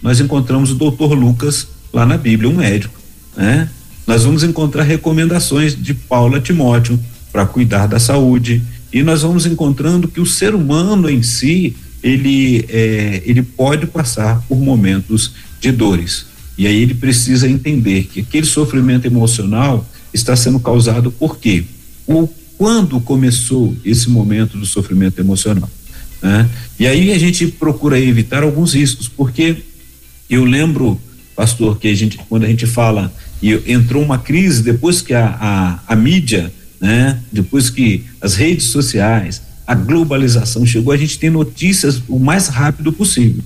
[0.00, 2.98] nós encontramos o doutor Lucas lá na Bíblia, um médico,
[3.36, 3.68] né?
[4.06, 6.98] Nós vamos encontrar recomendações de Paulo a Timóteo
[7.32, 8.62] para cuidar da saúde
[8.92, 14.42] e nós vamos encontrando que o ser humano em si ele é, ele pode passar
[14.48, 16.26] por momentos de dores
[16.58, 21.64] e aí ele precisa entender que aquele sofrimento emocional está sendo causado por quê?
[22.06, 25.68] O quando começou esse momento do sofrimento emocional,
[26.20, 26.48] né?
[26.78, 29.56] E aí a gente procura evitar alguns riscos, porque
[30.28, 31.00] eu lembro,
[31.34, 33.12] pastor, que a gente quando a gente fala
[33.42, 37.18] e entrou uma crise depois que a, a, a mídia, né?
[37.32, 42.92] Depois que as redes sociais, a globalização chegou, a gente tem notícias o mais rápido
[42.92, 43.42] possível.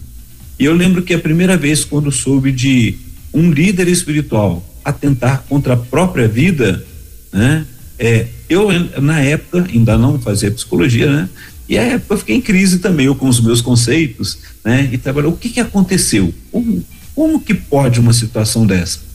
[0.59, 2.96] E eu lembro que a primeira vez quando soube de
[3.32, 6.85] um líder espiritual atentar contra a própria vida,
[7.32, 7.64] né?
[7.98, 8.68] É, eu
[9.00, 11.28] na época ainda não fazia psicologia, né?
[11.68, 14.88] E a época eu fiquei em crise também, eu com os meus conceitos, né?
[14.92, 16.32] E trabalhou, o que que aconteceu?
[16.52, 19.05] Como, como que pode uma situação dessa?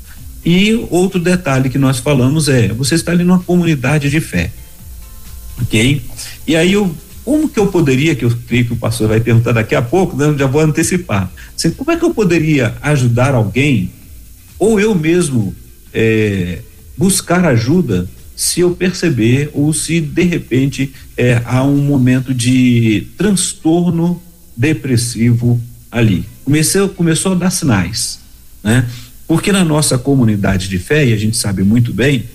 [0.44, 4.52] E outro detalhe que nós falamos é, você está ali numa comunidade de fé,
[5.62, 6.02] ok?
[6.48, 9.52] E aí eu, como que eu poderia, que eu creio que o pastor vai perguntar
[9.52, 13.92] daqui a pouco, né, já vou antecipar, assim, como é que eu poderia ajudar alguém,
[14.58, 15.56] ou eu mesmo
[15.94, 16.60] é,
[16.98, 18.10] buscar ajuda,
[18.42, 24.20] se eu perceber ou se de repente é, há um momento de transtorno
[24.58, 26.26] depressivo ali.
[26.44, 28.20] Comecei, começou a dar sinais,
[28.64, 28.90] né?
[29.32, 32.26] Porque na nossa comunidade de fé, e a gente sabe muito bem,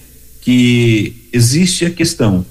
[0.40, 2.42] que existe a questão,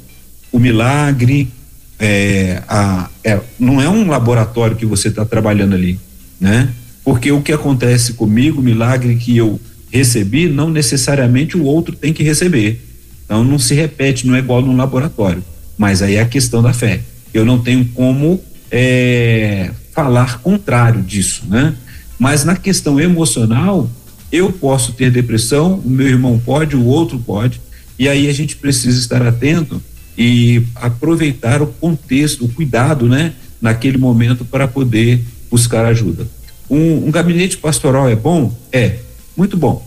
[0.52, 1.50] o milagre,
[1.98, 6.00] é, a, é, não é um laboratório que você está trabalhando ali,
[6.40, 6.70] né?
[7.04, 12.14] Porque o que acontece comigo, o milagre que eu recebi, não necessariamente o outro tem
[12.14, 12.80] que receber.
[13.26, 15.44] Então não se repete, não é igual no laboratório.
[15.76, 17.02] Mas aí é a questão da fé.
[17.34, 21.74] Eu não tenho como é, falar contrário disso, né?
[22.20, 23.90] Mas na questão emocional,
[24.36, 27.62] eu posso ter depressão, o meu irmão pode, o outro pode,
[27.98, 29.82] e aí a gente precisa estar atento
[30.18, 36.28] e aproveitar o contexto, o cuidado, né, naquele momento para poder buscar ajuda.
[36.70, 38.54] Um, um gabinete pastoral é bom?
[38.72, 38.98] É,
[39.38, 39.86] muito bom.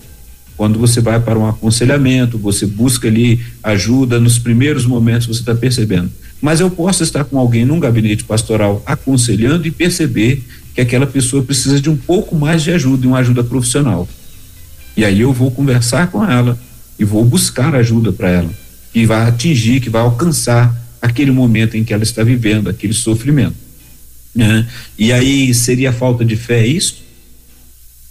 [0.56, 5.54] Quando você vai para um aconselhamento, você busca ali ajuda, nos primeiros momentos você está
[5.54, 6.10] percebendo.
[6.40, 10.42] Mas eu posso estar com alguém num gabinete pastoral aconselhando e perceber
[10.74, 14.08] que aquela pessoa precisa de um pouco mais de ajuda, uma ajuda profissional.
[14.98, 16.58] E aí eu vou conversar com ela
[16.98, 18.50] e vou buscar ajuda para ela,
[18.92, 23.54] que vai atingir, que vai alcançar aquele momento em que ela está vivendo, aquele sofrimento.
[24.34, 24.66] Né?
[24.98, 27.04] E aí seria falta de fé isso?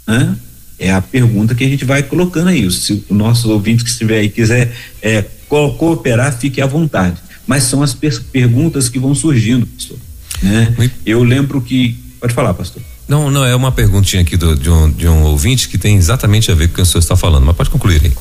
[0.07, 0.37] Né?
[0.79, 2.71] É a pergunta que a gente vai colocando aí.
[2.71, 7.17] Se o nosso ouvinte que estiver aí quiser é, cooperar, fique à vontade.
[7.45, 9.97] Mas são as per perguntas que vão surgindo, pastor.
[10.41, 10.73] Né?
[11.05, 11.97] Eu lembro que.
[12.21, 12.81] Pode falar, pastor.
[13.07, 16.51] Não, não, é uma perguntinha aqui do, de, um, de um ouvinte que tem exatamente
[16.51, 18.13] a ver com o que o senhor está falando, mas pode concluir aí.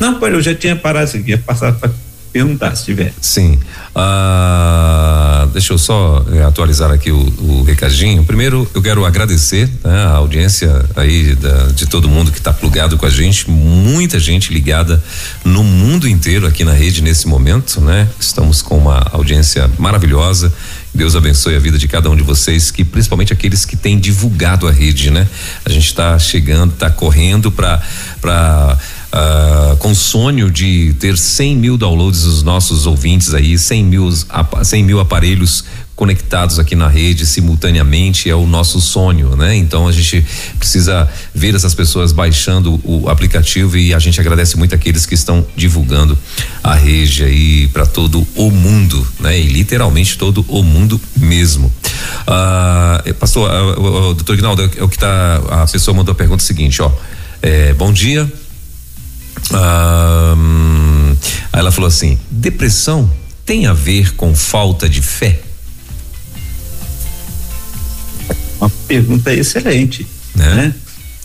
[0.00, 1.90] Não, pode, eu já tinha parado isso aqui, ia passar para
[2.32, 3.12] perguntar se tiver.
[3.20, 3.58] Sim.
[3.94, 8.24] Ah, deixa eu só eh, atualizar aqui o, o, recadinho.
[8.24, 12.96] Primeiro, eu quero agradecer né, a audiência aí da, de todo mundo que está plugado
[12.96, 15.02] com a gente, muita gente ligada
[15.44, 18.08] no mundo inteiro aqui na rede nesse momento, né?
[18.18, 20.52] Estamos com uma audiência maravilhosa.
[20.92, 24.66] Deus abençoe a vida de cada um de vocês, que principalmente aqueles que têm divulgado
[24.66, 25.26] a rede, né?
[25.64, 27.80] A gente está chegando, está correndo para
[28.20, 28.76] para
[29.12, 34.84] uh, com sonho de ter 100 mil downloads dos nossos ouvintes aí, 100 mil, 100
[34.84, 35.64] mil aparelhos
[36.00, 39.54] conectados aqui na rede simultaneamente é o nosso sonho, né?
[39.54, 40.24] Então a gente
[40.58, 45.46] precisa ver essas pessoas baixando o aplicativo e a gente agradece muito aqueles que estão
[45.54, 46.16] divulgando
[46.64, 49.38] a rede aí para todo o mundo, né?
[49.38, 51.70] E literalmente todo o mundo mesmo.
[52.26, 56.14] Ah, pastor, ah, o, o, doutor Ignaldo, é o que tá, a pessoa mandou a
[56.14, 56.90] pergunta seguinte, ó,
[57.42, 58.26] é, bom dia,
[59.52, 61.14] ah, hum,
[61.52, 63.12] aí ela falou assim, depressão
[63.44, 65.49] tem a ver com falta de fé?
[68.60, 70.54] Uma pergunta excelente, né?
[70.54, 70.74] né?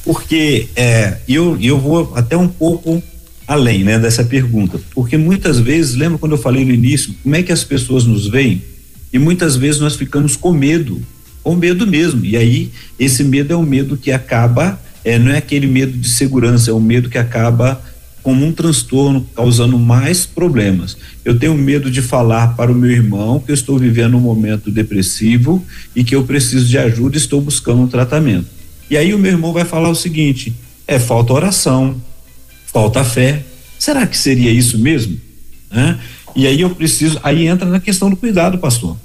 [0.04, 3.02] Porque é, eu, eu vou até um pouco
[3.48, 7.44] além, né, dessa pergunta, porque muitas vezes, lembra quando eu falei no início, como é
[7.44, 8.62] que as pessoas nos veem?
[9.14, 11.02] E muitas vezes nós ficamos com medo,
[11.44, 12.26] com medo mesmo.
[12.26, 16.10] E aí esse medo é um medo que acaba, é, não é aquele medo de
[16.10, 17.82] segurança, é um medo que acaba
[18.26, 20.98] como um transtorno, causando mais problemas.
[21.24, 24.72] Eu tenho medo de falar para o meu irmão que eu estou vivendo um momento
[24.72, 25.64] depressivo
[25.96, 28.48] e que eu preciso de ajuda estou buscando um tratamento.
[28.90, 30.56] E aí o meu irmão vai falar o seguinte:
[30.88, 32.02] é falta oração,
[32.66, 33.44] falta fé.
[33.78, 35.22] Será que seria isso mesmo?
[35.70, 36.00] Né?
[36.36, 38.98] E aí eu preciso, aí entra na questão do cuidado, pastor.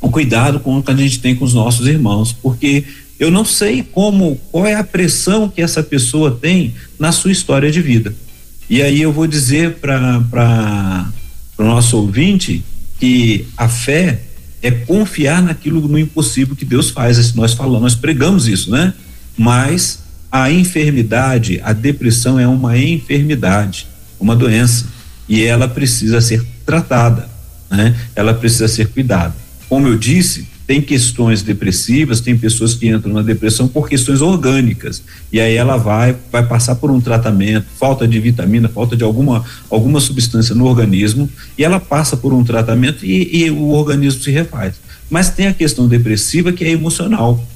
[0.00, 2.84] O cuidado com o que a gente tem com os nossos irmãos, porque
[3.20, 7.70] eu não sei como, qual é a pressão que essa pessoa tem na sua história
[7.70, 8.23] de vida.
[8.68, 11.12] E aí eu vou dizer para
[11.58, 12.64] o nosso ouvinte
[12.98, 14.22] que a fé
[14.62, 17.34] é confiar naquilo no impossível que Deus faz.
[17.34, 18.94] Nós falamos, nós pregamos isso, né?
[19.36, 20.02] Mas
[20.32, 23.86] a enfermidade, a depressão é uma enfermidade,
[24.18, 24.86] uma doença,
[25.28, 27.28] e ela precisa ser tratada,
[27.70, 27.94] né?
[28.16, 29.34] Ela precisa ser cuidada.
[29.68, 35.02] Como eu disse, tem questões depressivas, tem pessoas que entram na depressão por questões orgânicas.
[35.32, 39.44] E aí ela vai vai passar por um tratamento, falta de vitamina, falta de alguma
[39.70, 44.30] alguma substância no organismo, e ela passa por um tratamento e, e o organismo se
[44.30, 44.74] refaz.
[45.10, 47.46] Mas tem a questão depressiva que é emocional,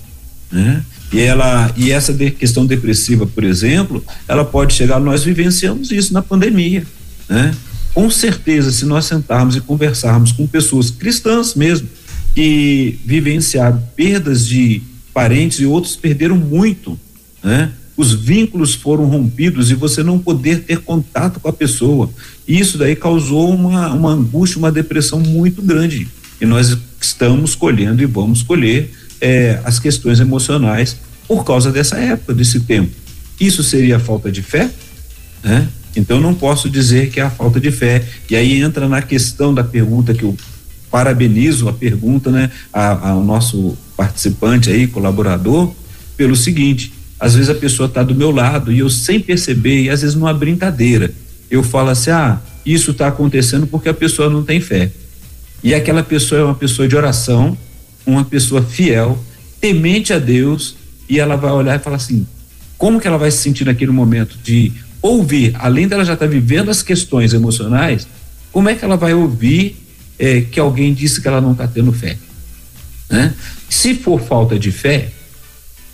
[0.52, 0.84] né?
[1.10, 6.12] E ela e essa de, questão depressiva, por exemplo, ela pode chegar nós vivenciamos isso
[6.12, 6.86] na pandemia,
[7.26, 7.54] né?
[7.94, 11.88] Com certeza, se nós sentarmos e conversarmos com pessoas cristãs mesmo,
[12.38, 14.80] que vivenciaram perdas de
[15.12, 16.96] parentes e outros perderam muito,
[17.42, 17.72] né?
[17.96, 22.08] Os vínculos foram rompidos e você não poder ter contato com a pessoa.
[22.46, 26.06] Isso daí causou uma, uma angústia, uma depressão muito grande.
[26.40, 28.88] E nós estamos colhendo e vamos colher
[29.20, 32.92] é, as questões emocionais por causa dessa época, desse tempo.
[33.40, 34.70] Isso seria falta de fé?
[35.42, 35.66] Né?
[35.96, 38.04] Então não posso dizer que é a falta de fé.
[38.30, 40.36] E aí entra na questão da pergunta que o
[40.90, 45.72] parabenizo a pergunta, né, ao nosso participante aí, colaborador,
[46.16, 49.90] pelo seguinte: às vezes a pessoa está do meu lado e eu sem perceber, e
[49.90, 51.12] às vezes numa brincadeira,
[51.50, 54.90] eu falo assim: ah, isso está acontecendo porque a pessoa não tem fé.
[55.62, 57.56] E aquela pessoa é uma pessoa de oração,
[58.06, 59.18] uma pessoa fiel,
[59.60, 60.76] temente a Deus,
[61.08, 62.26] e ela vai olhar e falar assim:
[62.76, 64.72] como que ela vai se sentir naquele momento de
[65.02, 68.06] ouvir, além dela já estar tá vivendo as questões emocionais,
[68.52, 69.76] como é que ela vai ouvir
[70.18, 72.16] é, que alguém disse que ela não está tendo fé.
[73.10, 73.34] Né?
[73.68, 75.10] Se for falta de fé,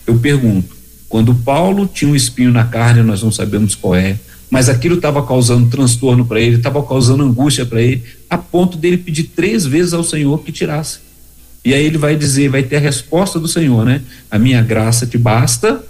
[0.07, 0.75] eu pergunto:
[1.09, 4.18] quando Paulo tinha um espinho na carne, nós não sabemos qual é,
[4.51, 8.97] mas aquilo estava causando transtorno para ele, estava causando angústia para ele, a ponto dele
[8.97, 10.99] pedir três vezes ao Senhor que tirasse.
[11.64, 14.03] E aí ele vai dizer, vai ter a resposta do Senhor, né?
[14.31, 15.83] A minha graça te basta,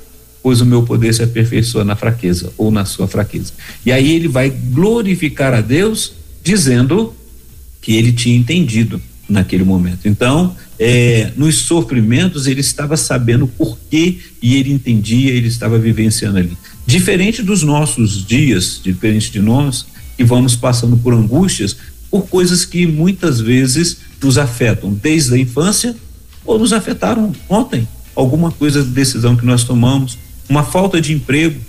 [0.42, 3.52] pois o meu poder se aperfeiçoa na fraqueza ou na sua fraqueza.
[3.84, 6.12] E aí ele vai glorificar a Deus,
[6.44, 7.12] dizendo
[7.84, 10.08] que ele tinha entendido naquele momento.
[10.08, 16.38] Então, é, nos sofrimentos, ele estava sabendo por quê e ele entendia, ele estava vivenciando
[16.38, 16.56] ali.
[16.86, 19.84] Diferente dos nossos dias, diferente de nós,
[20.16, 21.76] que vamos passando por angústias,
[22.10, 25.94] por coisas que muitas vezes nos afetam desde a infância
[26.42, 27.86] ou nos afetaram ontem.
[28.16, 30.16] Alguma coisa de decisão que nós tomamos,
[30.48, 31.60] uma falta de emprego,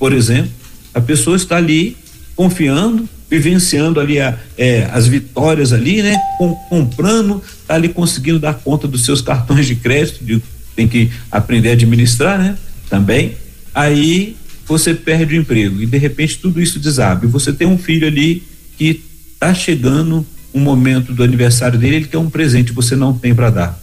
[0.00, 0.50] por exemplo,
[0.92, 1.96] a pessoa está ali
[2.34, 6.18] confiando, vivenciando ali a, é, as vitórias ali, né?
[6.36, 10.42] Com, comprando, tá ali conseguindo dar conta dos seus cartões de crédito, de,
[10.74, 12.58] tem que aprender a administrar, né?
[12.88, 13.36] Também.
[13.72, 17.26] Aí você perde o emprego e de repente tudo isso desaba.
[17.28, 18.42] Você tem um filho ali
[18.76, 19.00] que
[19.38, 23.50] tá chegando um momento do aniversário dele, ele quer um presente, você não tem para
[23.50, 23.80] dar.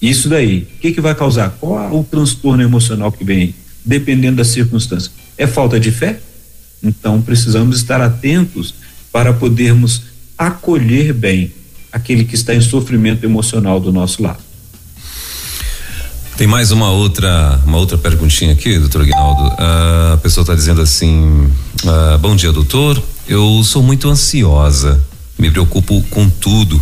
[0.00, 1.56] Isso daí, o que que vai causar?
[1.58, 3.54] Qual o transtorno emocional que vem?
[3.84, 5.10] Dependendo da circunstância.
[5.36, 6.20] É falta de fé?
[6.82, 8.74] Então, precisamos estar atentos
[9.12, 10.02] para podermos
[10.36, 11.52] acolher bem
[11.92, 14.48] aquele que está em sofrimento emocional do nosso lado.
[16.36, 19.42] Tem mais uma outra, uma outra perguntinha aqui, doutor Aguinaldo.
[19.42, 21.50] Uh, a pessoa está dizendo assim:
[21.82, 23.02] uh, Bom dia, doutor.
[23.26, 25.04] Eu sou muito ansiosa,
[25.36, 26.80] me preocupo com tudo.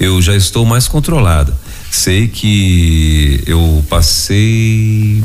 [0.00, 1.56] Eu já estou mais controlada.
[1.88, 5.22] Sei que eu passei.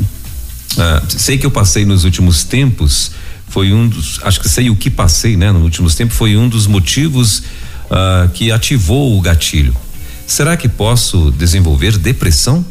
[0.74, 3.10] Uh, sei que eu passei nos últimos tempos.
[3.48, 4.20] Foi um dos.
[4.22, 5.52] Acho que sei o que passei, né?
[5.52, 7.42] Nos últimos tempos foi um dos motivos
[8.34, 9.74] que ativou o gatilho.
[10.26, 12.64] Será que posso desenvolver depressão?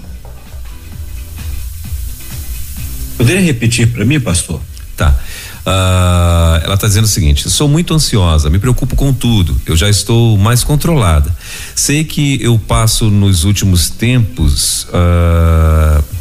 [3.18, 4.62] Poderia repetir para mim, pastor?
[4.98, 5.18] Tá.
[5.66, 9.60] Uh, ela está dizendo o seguinte: sou muito ansiosa, me preocupo com tudo.
[9.66, 11.36] Eu já estou mais controlada.
[11.74, 14.86] Sei que eu passo nos últimos tempos.
[14.90, 16.15] Uh,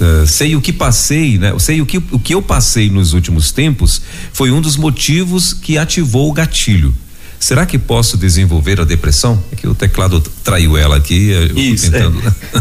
[0.00, 1.56] uh, sei o que passei, né?
[1.58, 5.78] Sei o que, o que eu passei nos últimos tempos foi um dos motivos que
[5.78, 6.94] ativou o gatilho.
[7.38, 9.42] Será que posso desenvolver a depressão?
[9.52, 11.30] É que o teclado traiu ela aqui.
[11.54, 11.90] Isso.
[11.90, 12.20] Tentando...
[12.20, 12.58] É.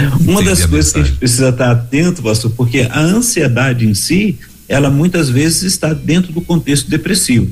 [0.20, 4.38] Uma das coisas que a gente precisa estar atento, pastor, porque a ansiedade em si,
[4.68, 7.48] ela muitas vezes está dentro do contexto depressivo,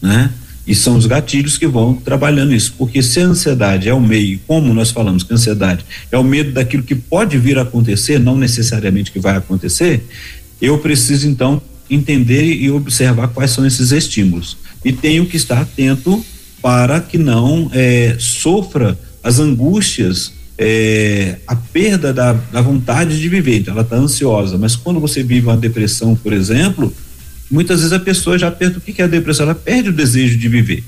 [0.00, 0.30] né?
[0.66, 4.40] E são os gatilhos que vão trabalhando isso, porque se a ansiedade é o meio,
[4.46, 8.18] como nós falamos que a ansiedade é o medo daquilo que pode vir a acontecer,
[8.18, 10.06] não necessariamente que vai acontecer,
[10.60, 11.60] eu preciso então
[11.90, 14.56] entender e observar quais são esses estímulos.
[14.82, 16.24] E tenho que estar atento
[16.62, 23.58] para que não é, sofra as angústias é, a perda da, da, vontade de viver,
[23.58, 26.94] então ela está ansiosa, mas quando você vive uma depressão, por exemplo,
[27.50, 29.44] muitas vezes a pessoa já perde o que, é a depressão?
[29.44, 30.84] Ela perde o desejo de viver,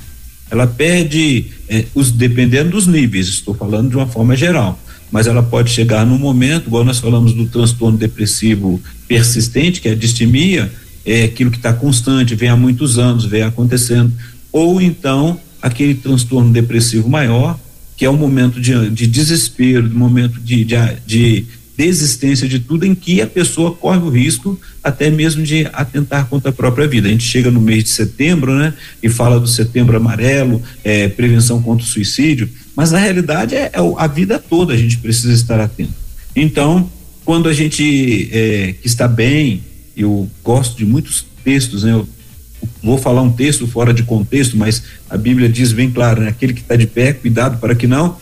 [0.51, 4.79] ela perde, é, os, dependendo dos níveis, estou falando de uma forma geral,
[5.11, 9.93] mas ela pode chegar num momento, igual nós falamos do transtorno depressivo persistente, que é
[9.93, 10.71] a distimia,
[11.05, 14.13] é aquilo que está constante, vem há muitos anos, vem acontecendo,
[14.53, 17.59] ou então aquele transtorno depressivo maior,
[17.97, 20.77] que é um momento de, de desespero, um momento de, de,
[21.07, 21.47] de
[21.77, 26.51] desistência de tudo em que a pessoa corre o risco até mesmo de atentar contra
[26.51, 27.09] a própria vida.
[27.09, 28.73] A gente chega no mês de setembro, né,
[29.03, 33.73] e fala do setembro amarelo, é, prevenção contra o suicídio, mas na realidade é, é,
[33.99, 35.95] a vida toda a gente precisa estar atento.
[36.35, 36.91] Então,
[37.25, 39.63] quando a gente é, que está bem,
[39.97, 42.09] eu gosto de muitos textos, né, eu
[42.83, 46.29] vou falar um texto fora de contexto, mas a Bíblia diz bem claro, né?
[46.29, 48.17] aquele que está de pé, cuidado para que não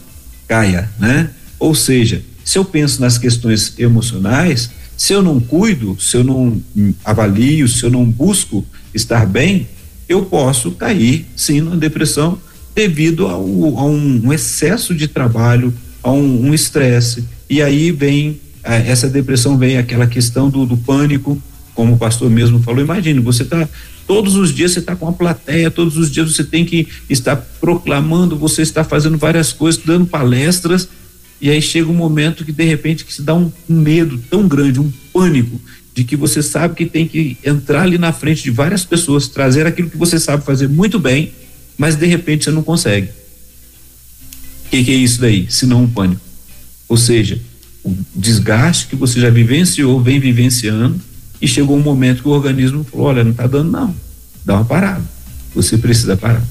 [0.46, 1.30] caia, né?
[1.58, 6.62] Ou seja, se eu penso nas questões emocionais, se eu não cuido, se eu não
[7.04, 9.66] avalio, se eu não busco estar bem,
[10.08, 12.38] eu posso cair sim na depressão
[12.74, 13.42] devido ao,
[13.78, 15.72] a um, excesso de trabalho,
[16.02, 17.24] a um estresse.
[17.48, 21.40] e aí vem essa depressão vem aquela questão do, do pânico,
[21.74, 22.80] como o pastor mesmo falou.
[22.80, 23.68] Imagine, você está
[24.06, 27.36] Todos os dias você está com a plateia, todos os dias você tem que estar
[27.58, 30.88] proclamando, você está fazendo várias coisas, dando palestras,
[31.40, 34.80] e aí chega um momento que de repente que se dá um, medo tão grande,
[34.80, 35.60] um pânico,
[35.94, 39.66] de que você sabe que tem que entrar ali na frente de várias pessoas, trazer
[39.66, 41.32] aquilo que você sabe fazer muito bem,
[41.78, 43.08] mas de repente você não consegue.
[44.66, 45.46] O que, que é isso daí?
[45.48, 46.20] Se não um pânico.
[46.88, 47.40] Ou seja,
[47.84, 51.00] o desgaste que você já vivenciou, vem vivenciando,
[51.40, 53.94] e chegou um momento que o organismo falou: olha, não está dando, não.
[54.44, 55.04] Dá uma parada.
[55.54, 56.42] Você precisa parar.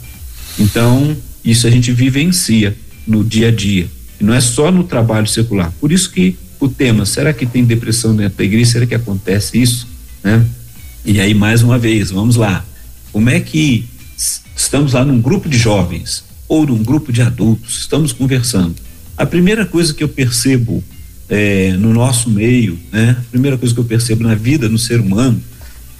[0.57, 3.89] Então, isso a gente vivencia no dia a dia.
[4.23, 5.71] Não é só no trabalho secular.
[5.79, 8.71] Por isso que o tema, será que tem depressão dentro da igreja?
[8.71, 9.87] Será que acontece isso?
[10.23, 10.45] Né?
[11.05, 12.65] E aí, mais uma vez, vamos lá.
[13.11, 13.85] Como é que
[14.55, 18.75] estamos lá num grupo de jovens ou num grupo de adultos, estamos conversando.
[19.17, 20.83] A primeira coisa que eu percebo
[21.29, 23.17] é, no nosso meio, né?
[23.19, 25.41] A primeira coisa que eu percebo na vida, no ser humano,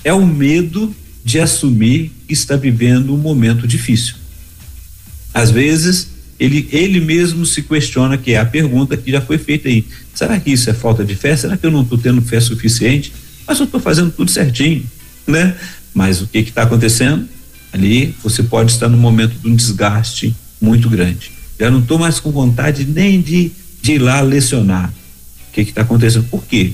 [0.03, 0.93] é o medo
[1.23, 4.15] de assumir que está vivendo um momento difícil.
[5.33, 6.09] Às vezes,
[6.43, 10.37] ele, ele mesmo se questiona, que é a pergunta que já foi feita aí: será
[10.37, 11.35] que isso é falta de fé?
[11.37, 13.13] Será que eu não estou tendo fé suficiente?
[13.47, 14.83] Mas eu estou fazendo tudo certinho,
[15.25, 15.55] né?
[15.93, 17.27] Mas o que está acontecendo?
[17.71, 21.31] Ali você pode estar no momento de um desgaste muito grande.
[21.57, 24.93] Já não estou mais com vontade nem de, de ir lá lecionar
[25.53, 26.73] que está acontecendo, por quê?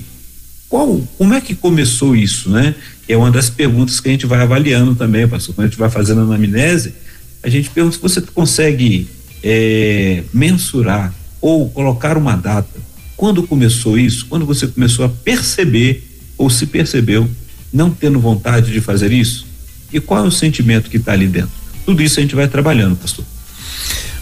[0.68, 2.74] Qual, como é que começou isso, né?
[3.08, 5.90] É uma das perguntas que a gente vai avaliando também, pastor, quando a gente vai
[5.90, 6.94] fazendo a anamnese,
[7.42, 9.06] a gente pergunta se você consegue
[9.42, 12.80] é, mensurar ou colocar uma data.
[13.16, 14.26] Quando começou isso?
[14.26, 16.06] Quando você começou a perceber
[16.38, 17.28] ou se percebeu
[17.72, 19.46] não tendo vontade de fazer isso?
[19.92, 21.50] E qual é o sentimento que está ali dentro?
[21.84, 23.24] Tudo isso a gente vai trabalhando, pastor.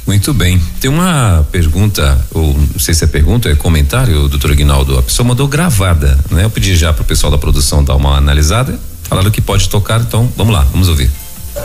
[0.06, 0.58] Muito bem.
[0.80, 4.98] Tem uma pergunta, ou não sei se é pergunta, é comentário, doutor Aguinaldo.
[4.98, 6.44] A pessoa mandou gravada, né?
[6.44, 8.78] Eu pedi já para o pessoal da produção dar uma analisada.
[9.02, 11.10] Falaram que pode tocar, então vamos lá, vamos ouvir.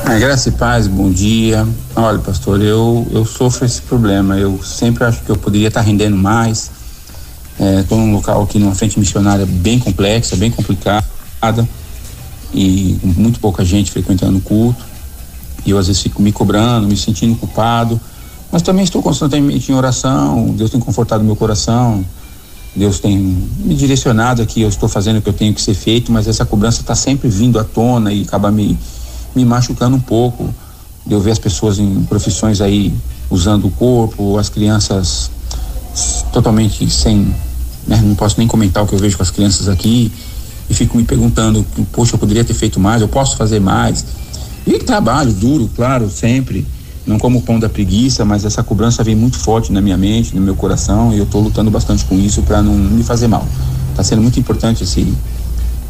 [0.01, 1.67] A graça e paz, bom dia.
[1.95, 4.37] Olha, pastor, eu, eu sofro esse problema.
[4.37, 6.71] Eu sempre acho que eu poderia estar tá rendendo mais.
[7.79, 11.05] Estou é, num local aqui numa frente missionária bem complexa, bem complicada
[12.53, 14.83] e muito pouca gente frequentando o culto.
[15.65, 17.99] E eu às vezes fico me cobrando, me sentindo culpado,
[18.51, 20.47] mas também estou constantemente em oração.
[20.57, 22.03] Deus tem confortado meu coração.
[22.75, 26.11] Deus tem me direcionado aqui, eu estou fazendo o que eu tenho que ser feito,
[26.11, 28.77] mas essa cobrança está sempre vindo à tona e acaba me,
[29.35, 30.53] me machucando um pouco.
[31.09, 32.93] Eu ver as pessoas em profissões aí
[33.29, 35.29] usando o corpo, as crianças
[36.31, 37.33] totalmente sem.
[37.85, 40.11] Né, não posso nem comentar o que eu vejo com as crianças aqui
[40.69, 44.05] e fico me perguntando: poxa, eu poderia ter feito mais, eu posso fazer mais.
[44.65, 46.65] E trabalho duro, claro, sempre
[47.05, 50.33] não como o pão da preguiça, mas essa cobrança vem muito forte na minha mente,
[50.33, 53.45] no meu coração, e eu estou lutando bastante com isso para não me fazer mal.
[53.91, 55.13] Está sendo muito importante esse,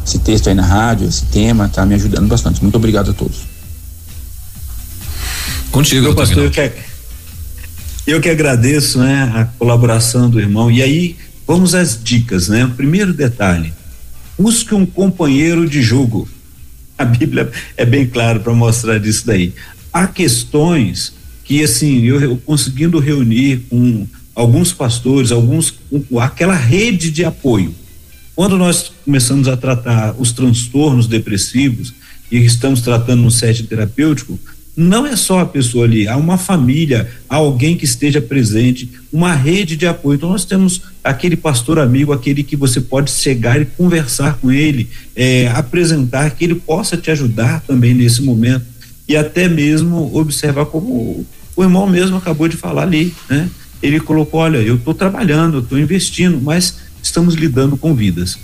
[0.04, 2.62] esse texto aí na rádio, esse tema, está me ajudando bastante.
[2.62, 3.38] Muito obrigado a todos.
[5.70, 6.72] Contigo, meu pastor, eu que,
[8.06, 10.70] eu que agradeço né, a colaboração do irmão.
[10.70, 12.64] E aí, vamos às dicas, né?
[12.64, 13.72] O primeiro detalhe:
[14.38, 16.28] busque um companheiro de jogo.
[16.96, 19.52] A Bíblia é bem claro para mostrar isso daí
[19.94, 27.12] há questões que assim eu, eu conseguindo reunir com alguns pastores, alguns com aquela rede
[27.12, 27.72] de apoio.
[28.34, 31.94] Quando nós começamos a tratar os transtornos depressivos
[32.30, 34.38] e estamos tratando no setting terapêutico,
[34.76, 39.32] não é só a pessoa ali, há uma família, há alguém que esteja presente, uma
[39.32, 40.16] rede de apoio.
[40.16, 44.88] Então nós temos aquele pastor amigo, aquele que você pode chegar e conversar com ele,
[45.14, 48.66] é, apresentar, que ele possa te ajudar também nesse momento
[49.06, 51.24] e até mesmo observar como
[51.54, 53.48] o irmão mesmo acabou de falar ali, né?
[53.80, 58.38] Ele colocou, olha, eu estou trabalhando, estou investindo, mas estamos lidando com vidas.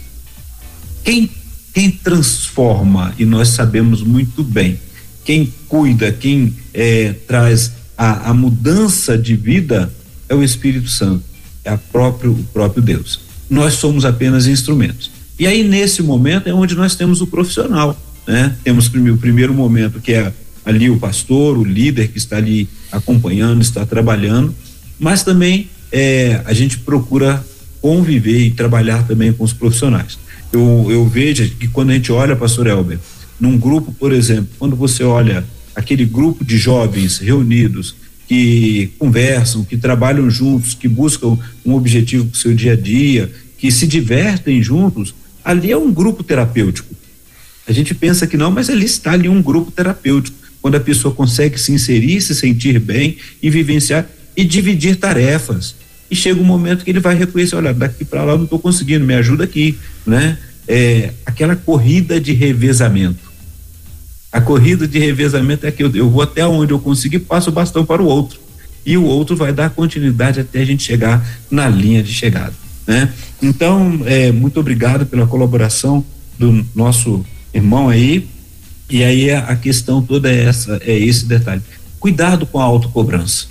[1.02, 1.28] Quem
[1.72, 4.78] quem transforma e nós sabemos muito bem,
[5.24, 9.92] quem cuida, quem é, traz a, a, mudança de vida
[10.28, 11.22] é o Espírito Santo,
[11.64, 13.20] é próprio, o próprio Deus.
[13.48, 15.10] Nós somos apenas instrumentos.
[15.38, 18.56] E aí nesse momento é onde nós temos o profissional, né?
[18.64, 20.32] Temos o primeiro momento que é
[20.64, 24.54] ali o pastor, o líder que está ali acompanhando, está trabalhando,
[24.98, 27.44] mas também é, a gente procura
[27.80, 30.18] conviver e trabalhar também com os profissionais.
[30.52, 32.98] Eu, eu vejo que quando a gente olha, pastor Elber,
[33.38, 37.94] num grupo, por exemplo, quando você olha aquele grupo de jovens reunidos
[38.28, 43.32] que conversam, que trabalham juntos, que buscam um objetivo para o seu dia a dia,
[43.58, 45.14] que se divertem juntos,
[45.44, 46.94] ali é um grupo terapêutico.
[47.66, 51.14] A gente pensa que não, mas ali está ali um grupo terapêutico quando a pessoa
[51.14, 55.74] consegue se inserir, se sentir bem e vivenciar e dividir tarefas.
[56.10, 59.04] E chega um momento que ele vai reconhecer, olha, daqui para lá não estou conseguindo,
[59.04, 60.36] me ajuda aqui, né?
[60.66, 63.30] É, aquela corrida de revezamento.
[64.32, 67.52] A corrida de revezamento é que eu, eu vou até onde eu conseguir, passo o
[67.52, 68.40] bastão para o outro.
[68.84, 72.54] E o outro vai dar continuidade até a gente chegar na linha de chegada,
[72.86, 73.12] né?
[73.42, 76.04] Então, é, muito obrigado pela colaboração
[76.38, 78.26] do nosso irmão aí,
[78.88, 81.62] e aí a, questão toda é essa, é esse detalhe.
[82.00, 83.46] Cuidado com a autocobrança.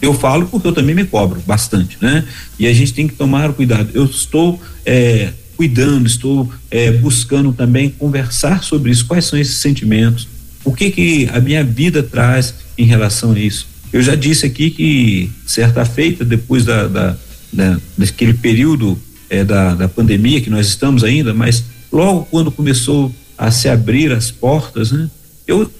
[0.00, 2.24] Eu falo porque eu também me cobro bastante, né?
[2.58, 3.90] E a gente tem que tomar cuidado.
[3.94, 9.06] Eu estou é, cuidando, estou é, buscando também conversar sobre isso.
[9.06, 10.28] Quais são esses sentimentos?
[10.64, 13.66] O que que a minha vida traz em relação a isso?
[13.92, 17.16] Eu já disse aqui que certa feita depois da, da,
[17.52, 18.98] da daquele período
[19.30, 24.12] é, da, da pandemia que nós estamos ainda, mas logo quando começou a se abrir
[24.12, 25.08] as portas, né?
[25.46, 25.70] Eu,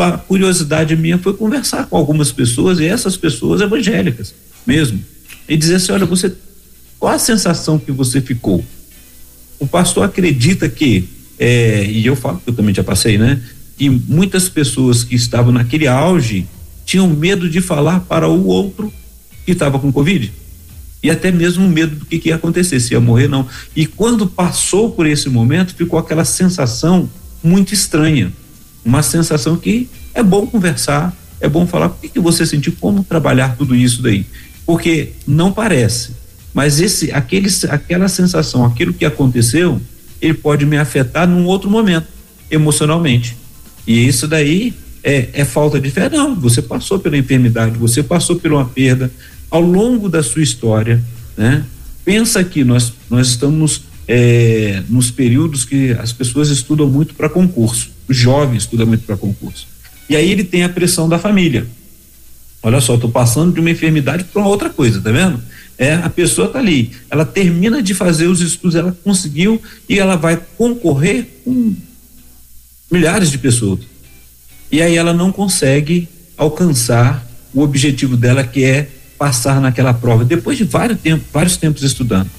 [0.00, 4.34] a curiosidade minha foi conversar com algumas pessoas e essas pessoas evangélicas
[4.66, 5.02] mesmo
[5.48, 6.32] e dizer assim, olha, você
[6.98, 8.64] qual a sensação que você ficou?
[9.58, 13.42] O pastor acredita que é, e eu falo que eu também já passei, né?
[13.76, 16.46] Que muitas pessoas que estavam naquele auge
[16.86, 18.92] tinham medo de falar para o outro
[19.44, 20.32] que estava com covid
[21.02, 23.46] e até mesmo medo do que, que ia acontecer, se ia morrer não.
[23.74, 27.10] E quando passou por esse momento, ficou aquela sensação
[27.42, 28.32] muito estranha,
[28.84, 33.04] uma sensação que é bom conversar, é bom falar o que, que você sentiu, como
[33.04, 34.26] trabalhar tudo isso daí,
[34.64, 36.12] porque não parece,
[36.54, 39.80] mas esse, aquele, aquela sensação, aquilo que aconteceu,
[40.20, 42.06] ele pode me afetar num outro momento,
[42.50, 43.36] emocionalmente.
[43.86, 46.08] E isso daí é, é, falta de fé.
[46.08, 49.10] Não, você passou pela enfermidade, você passou por uma perda,
[49.50, 51.02] ao longo da sua história,
[51.36, 51.64] né?
[52.04, 57.90] Pensa que nós nós estamos é, nos períodos que as pessoas estudam muito para concurso,
[58.08, 59.66] os jovens estudam muito para concurso.
[60.08, 61.66] E aí ele tem a pressão da família.
[62.62, 65.42] Olha só, estou passando de uma enfermidade para outra coisa, tá vendo?
[65.76, 70.16] É, a pessoa tá ali, ela termina de fazer os estudos, ela conseguiu e ela
[70.16, 71.74] vai concorrer com
[72.90, 73.80] milhares de pessoas.
[74.70, 78.88] E aí ela não consegue alcançar o objetivo dela que é
[79.18, 82.30] passar naquela prova, depois de vários tempos, vários tempos estudando.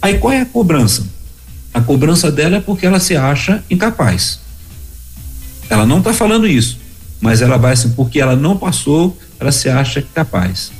[0.00, 1.06] Aí qual é a cobrança?
[1.72, 4.40] A cobrança dela é porque ela se acha incapaz.
[5.74, 6.78] Ela não está falando isso,
[7.20, 10.70] mas ela vai assim, porque ela não passou, ela se acha capaz.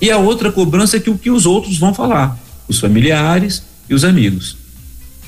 [0.00, 3.94] E a outra cobrança é que o que os outros vão falar, os familiares e
[3.94, 4.56] os amigos.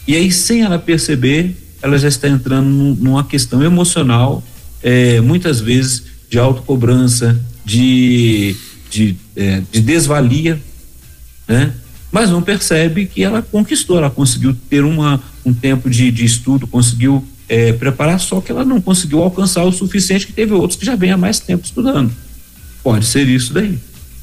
[0.05, 4.43] E aí, sem ela perceber, ela já está entrando numa questão emocional,
[4.83, 8.57] é, muitas vezes de autocobrança, de,
[8.91, 10.61] de, é, de desvalia,
[11.47, 11.73] né?
[12.11, 16.67] mas não percebe que ela conquistou, ela conseguiu ter uma, um tempo de, de estudo,
[16.67, 20.85] conseguiu é, preparar, só que ela não conseguiu alcançar o suficiente, que teve outros que
[20.85, 22.13] já vêm há mais tempo estudando.
[22.83, 23.79] Pode ser isso daí.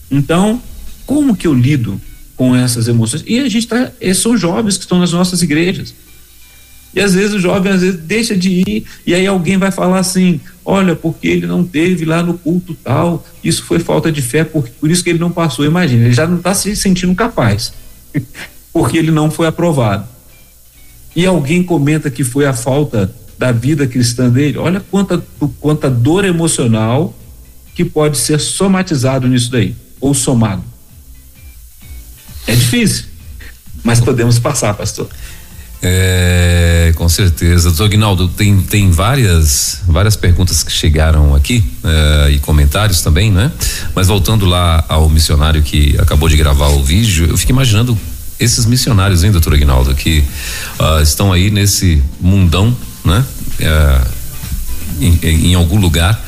[0.09, 0.61] Então,
[1.05, 1.99] como que eu lido
[2.35, 3.23] com essas emoções?
[3.25, 5.93] E a gente tá, são jovens que estão nas nossas igrejas.
[6.95, 9.99] E às vezes o jovem às vezes deixa de ir e aí alguém vai falar
[9.99, 14.45] assim: olha, porque ele não teve lá no culto tal, isso foi falta de fé,
[14.45, 15.65] por, por isso que ele não passou.
[15.65, 17.73] Imagina, ele já não está se sentindo capaz,
[18.71, 20.14] porque ele não foi aprovado.
[21.15, 24.57] E alguém comenta que foi a falta da vida cristã dele.
[24.57, 25.23] Olha quanta,
[25.59, 27.13] quanta dor emocional
[27.73, 30.63] que pode ser somatizado nisso daí, ou somado.
[32.47, 33.05] É difícil,
[33.83, 35.09] mas podemos passar, pastor.
[35.87, 37.69] É, com certeza.
[37.69, 43.51] Doutor Guinaldo, tem, tem várias, várias perguntas que chegaram aqui é, e comentários também, né?
[43.93, 47.97] Mas voltando lá ao missionário que acabou de gravar o vídeo, eu fico imaginando
[48.39, 50.23] esses missionários, hein, doutor Aguinaldo, que
[50.79, 53.23] uh, estão aí nesse mundão, né?
[53.59, 54.25] Uh,
[54.99, 55.19] em,
[55.51, 56.23] em, algum lugar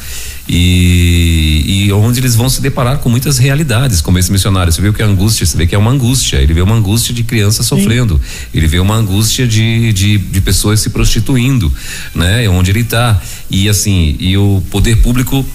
[0.50, 4.72] e, e onde eles vão se deparar com muitas realidades, como esse missionário.
[4.72, 6.38] Você vê que é angústia, você vê que é uma angústia.
[6.38, 8.48] Ele vê uma angústia de criança sofrendo, Sim.
[8.54, 11.72] ele vê uma angústia de, de, de pessoas se prostituindo,
[12.16, 12.48] né?
[12.50, 13.22] Onde ele está.
[13.50, 15.46] E assim, e o poder público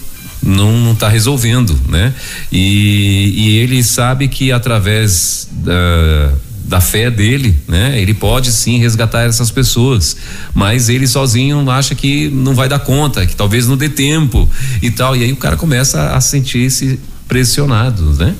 [0.43, 2.13] não está resolvendo, né?
[2.51, 6.33] E, e ele sabe que através da
[6.65, 8.01] da fé dele, né?
[8.01, 10.17] Ele pode sim resgatar essas pessoas,
[10.55, 14.49] mas ele sozinho acha que não vai dar conta, que talvez não dê tempo
[14.81, 15.15] e tal.
[15.15, 18.35] E aí o cara começa a sentir-se pressionado, né?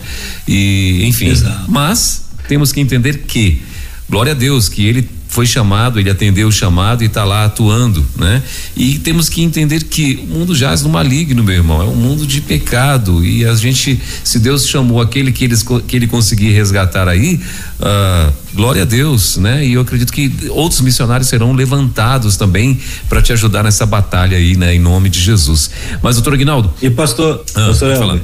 [0.49, 1.71] E enfim, Exato.
[1.71, 3.61] mas temos que entender que
[4.09, 8.05] glória a Deus que ele foi chamado, ele atendeu o chamado e está lá atuando,
[8.17, 8.43] né?
[8.77, 12.27] E temos que entender que o mundo jaz no maligno, meu irmão, é um mundo
[12.27, 17.09] de pecado e a gente, se Deus chamou aquele que, eles, que ele conseguir resgatar
[17.09, 17.41] aí,
[17.81, 19.65] uh, glória a Deus, né?
[19.65, 22.79] E eu acredito que outros missionários serão levantados também
[23.09, 24.75] para te ajudar nessa batalha aí, né?
[24.75, 25.71] Em nome de Jesus.
[26.03, 26.75] Mas doutor Aguinaldo.
[26.83, 28.21] E pastor, ah, pastor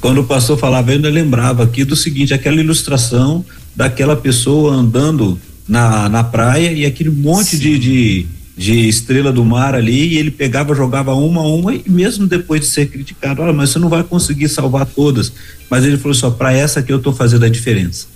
[0.00, 3.44] quando o pastor falava, eu ainda lembrava aqui do seguinte, aquela ilustração
[3.74, 9.74] daquela pessoa andando na, na praia e aquele monte de, de, de, estrela do mar
[9.74, 13.52] ali, e ele pegava, jogava uma a uma, e mesmo depois de ser criticado, olha,
[13.52, 15.32] mas você não vai conseguir salvar todas.
[15.68, 18.06] Mas ele falou só, para essa que eu estou fazendo a diferença.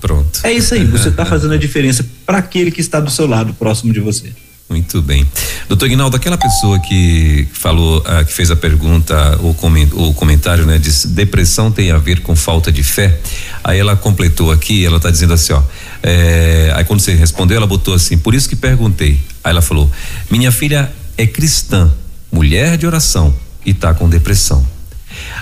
[0.00, 0.40] Pronto.
[0.42, 3.52] É isso aí, você está fazendo a diferença para aquele que está do seu lado,
[3.52, 4.32] próximo de você.
[4.68, 5.28] Muito bem.
[5.68, 10.64] Doutor Guinaldo, aquela pessoa que falou, ah, que fez a pergunta, o, coment, o comentário,
[10.64, 10.78] né?
[10.78, 13.20] Diz, depressão tem a ver com falta de fé.
[13.62, 15.62] Aí ela completou aqui, ela está dizendo assim, ó.
[16.02, 19.20] É, aí quando você respondeu, ela botou assim, por isso que perguntei.
[19.42, 19.90] Aí ela falou,
[20.30, 21.92] minha filha é cristã,
[22.32, 23.34] mulher de oração
[23.64, 24.66] e está com depressão.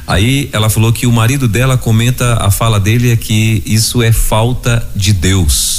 [0.06, 4.12] Aí ela falou que o marido dela comenta, a fala dele é que isso é
[4.12, 5.71] falta de Deus.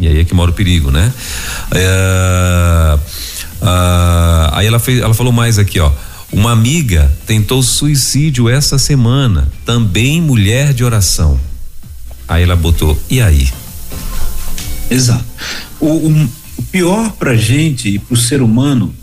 [0.00, 1.12] E aí é que mora o perigo, né?
[1.72, 2.98] É,
[3.60, 5.92] ah, aí ela, fez, ela falou mais aqui, ó.
[6.32, 11.38] Uma amiga tentou suicídio essa semana, também mulher de oração.
[12.26, 13.48] Aí ela botou, e aí?
[14.90, 15.24] Exato.
[15.78, 18.94] O, o, o pior pra gente e pro ser humano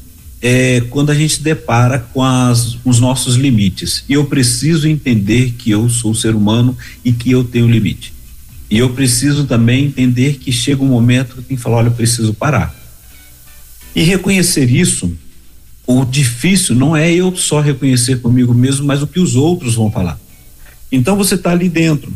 [0.42, 4.04] é quando a gente depara com, as, os nossos limites.
[4.08, 8.17] E eu preciso entender que eu sou ser humano e que eu tenho limite.
[8.70, 11.94] E eu preciso também entender que chega um momento que tem que falar, olha, eu
[11.94, 12.76] preciso parar.
[13.96, 15.12] E reconhecer isso,
[15.86, 19.90] o difícil não é eu só reconhecer comigo mesmo, mas o que os outros vão
[19.90, 20.20] falar.
[20.92, 22.12] Então você está ali dentro,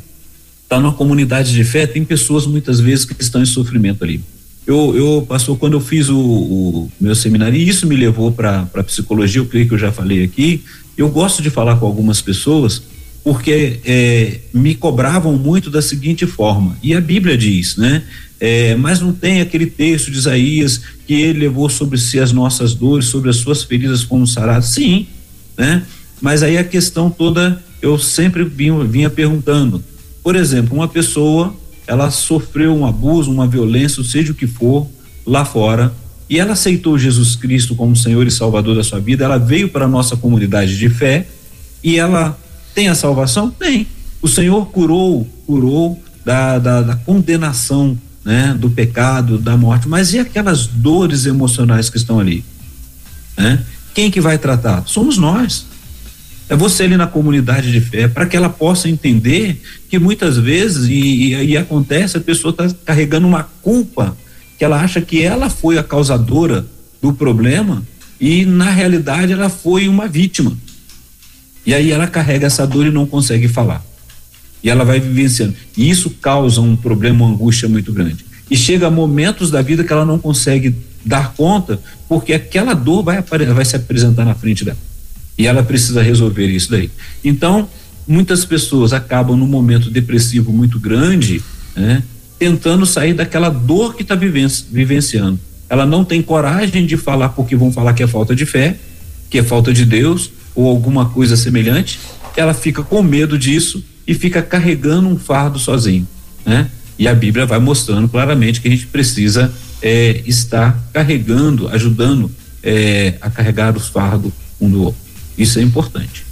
[0.64, 4.22] está numa comunidade de fé, tem pessoas muitas vezes que estão em sofrimento ali.
[4.68, 8.66] Eu, eu pastor, quando eu fiz o, o meu seminário, e isso me levou para
[8.86, 10.64] psicologia, eu creio que eu já falei aqui,
[10.98, 12.84] eu gosto de falar com algumas pessoas
[13.24, 18.04] porque é, me cobravam muito da seguinte forma, e a Bíblia diz, né?
[18.40, 22.74] É, mas não tem aquele texto de Isaías que ele levou sobre si as nossas
[22.74, 24.66] dores, sobre as suas feridas como sarado.
[24.66, 25.06] Sim,
[25.56, 25.84] né?
[26.20, 29.84] Mas aí a questão toda eu sempre vinha, vinha perguntando.
[30.24, 31.56] Por exemplo, uma pessoa
[31.86, 34.88] ela sofreu um abuso, uma violência, seja o que for,
[35.26, 35.94] lá fora,
[36.30, 39.86] e ela aceitou Jesus Cristo como Senhor e Salvador da sua vida, ela veio para
[39.86, 41.28] a nossa comunidade de fé
[41.84, 42.40] e ela
[42.74, 43.50] tem a salvação?
[43.50, 43.88] Tem.
[44.22, 48.56] O Senhor curou, curou da, da, da condenação, né?
[48.60, 52.44] Do pecado, da morte, mas e aquelas dores emocionais que estão ali?
[53.38, 53.64] Né?
[53.94, 54.84] Quem que vai tratar?
[54.86, 55.66] Somos nós.
[56.48, 60.90] É você ali na comunidade de fé, para que ela possa entender que muitas vezes,
[60.90, 64.18] e, e, e acontece, a pessoa está carregando uma culpa,
[64.58, 66.66] que ela acha que ela foi a causadora
[67.02, 67.82] do problema,
[68.20, 70.56] e na realidade ela foi uma vítima.
[71.66, 73.84] E aí ela carrega essa dor e não consegue falar.
[74.64, 75.56] E ela vai vivenciando.
[75.76, 78.26] E isso causa um problema, uma angústia muito grande.
[78.50, 83.22] E chega momentos da vida que ela não consegue dar conta, porque aquela dor vai,
[83.22, 84.78] vai se apresentar na frente dela.
[85.38, 86.92] E ela precisa resolver isso daí.
[87.24, 87.68] Então,
[88.08, 91.42] muitas pessoas acabam num momento depressivo muito grande,
[91.76, 92.04] né,
[92.38, 95.40] tentando sair daquela dor que está vivenciando.
[95.70, 98.78] Ela não tem coragem de falar porque vão falar que é falta de fé,
[99.30, 102.00] que é falta de Deus ou alguma coisa semelhante.
[102.36, 106.08] Ela fica com medo disso e fica carregando um fardo sozinho,
[106.46, 106.70] né?
[106.98, 112.32] E a Bíblia vai mostrando claramente que a gente precisa é, estar carregando, ajudando
[112.64, 115.02] é, a carregar os fardos um do outro.
[115.38, 116.24] Isso é importante.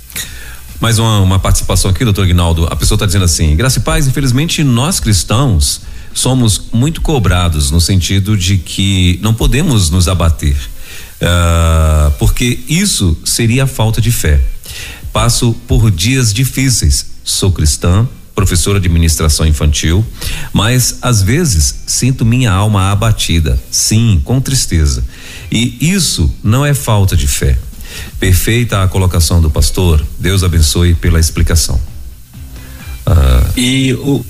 [0.79, 2.65] Mais uma, uma participação aqui, doutor Ignaldo.
[2.65, 5.81] A pessoa está dizendo assim: Graça e paz, infelizmente nós cristãos
[6.13, 10.55] somos muito cobrados no sentido de que não podemos nos abater,
[11.21, 14.39] uh, porque isso seria falta de fé.
[15.11, 17.05] Passo por dias difíceis.
[17.23, 20.05] Sou cristã, professora de administração infantil,
[20.53, 25.03] mas às vezes sinto minha alma abatida, sim, com tristeza.
[25.51, 27.57] E isso não é falta de fé.
[28.19, 30.05] Perfeita a colocação do pastor.
[30.17, 31.79] Deus abençoe pela explicação.
[33.05, 33.43] Ah.
[33.57, 34.23] E o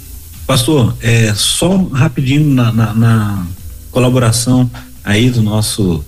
[0.48, 3.48] pastor, é só rapidinho na, na, na
[3.92, 4.70] colaboração
[5.04, 6.04] aí do nosso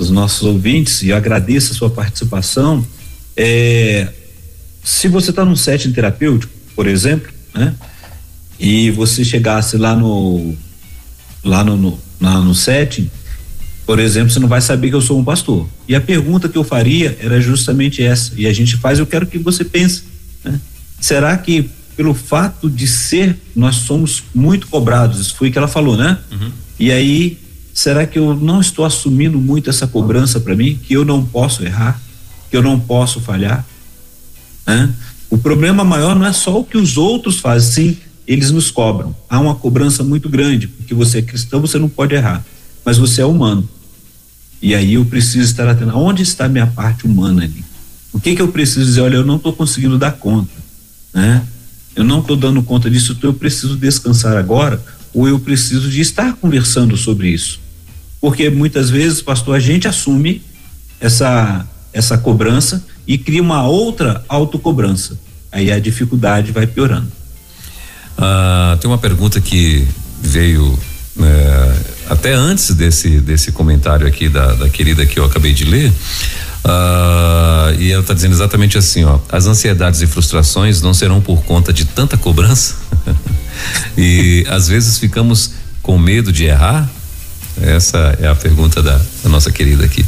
[0.00, 2.84] dos nossos ouvintes e eu agradeço a sua participação.
[3.36, 4.08] É,
[4.82, 7.74] se você está num setting terapêutico, por exemplo, né?
[8.58, 10.54] E você chegasse lá no
[11.44, 13.10] lá no, no, na, no setting,
[13.84, 15.68] por exemplo, você não vai saber que eu sou um pastor.
[15.86, 18.32] E a pergunta que eu faria era justamente essa.
[18.36, 20.04] E a gente faz, eu quero que você pense.
[20.42, 20.58] Né?
[20.98, 25.20] Será que pelo fato de ser, nós somos muito cobrados?
[25.20, 26.16] Isso foi o que ela falou, né?
[26.32, 26.50] Uhum.
[26.78, 27.38] E aí,
[27.72, 30.78] será que eu não estou assumindo muito essa cobrança para mim?
[30.82, 32.00] Que eu não posso errar?
[32.50, 33.64] Que eu não posso falhar?
[35.28, 39.14] O problema maior não é só o que os outros fazem, sim, eles nos cobram.
[39.28, 42.44] Há uma cobrança muito grande, porque você é cristão, você não pode errar,
[42.84, 43.68] mas você é humano.
[44.62, 45.96] E aí eu preciso estar atento.
[45.96, 47.64] Onde está a minha parte humana ali?
[48.12, 49.00] O que que eu preciso dizer?
[49.00, 50.52] Olha, eu não estou conseguindo dar conta,
[51.14, 51.44] né?
[51.94, 54.82] Eu não estou dando conta disso, então eu preciso descansar agora,
[55.12, 57.60] ou eu preciso de estar conversando sobre isso.
[58.20, 60.42] Porque muitas vezes, pastor, a gente assume
[61.00, 65.18] essa essa cobrança e cria uma outra autocobrança.
[65.50, 67.10] Aí a dificuldade vai piorando.
[68.16, 69.88] Ah, tem uma pergunta que
[70.22, 70.78] veio
[71.20, 71.76] é,
[72.08, 75.92] até antes desse desse comentário aqui da, da querida que eu acabei de ler.
[76.62, 81.42] Ah, e ela está dizendo exatamente assim, ó, as ansiedades e frustrações não serão por
[81.42, 82.76] conta de tanta cobrança
[83.96, 85.52] e às vezes ficamos
[85.82, 86.90] com medo de errar.
[87.60, 90.04] Essa é a pergunta da, da nossa querida aqui.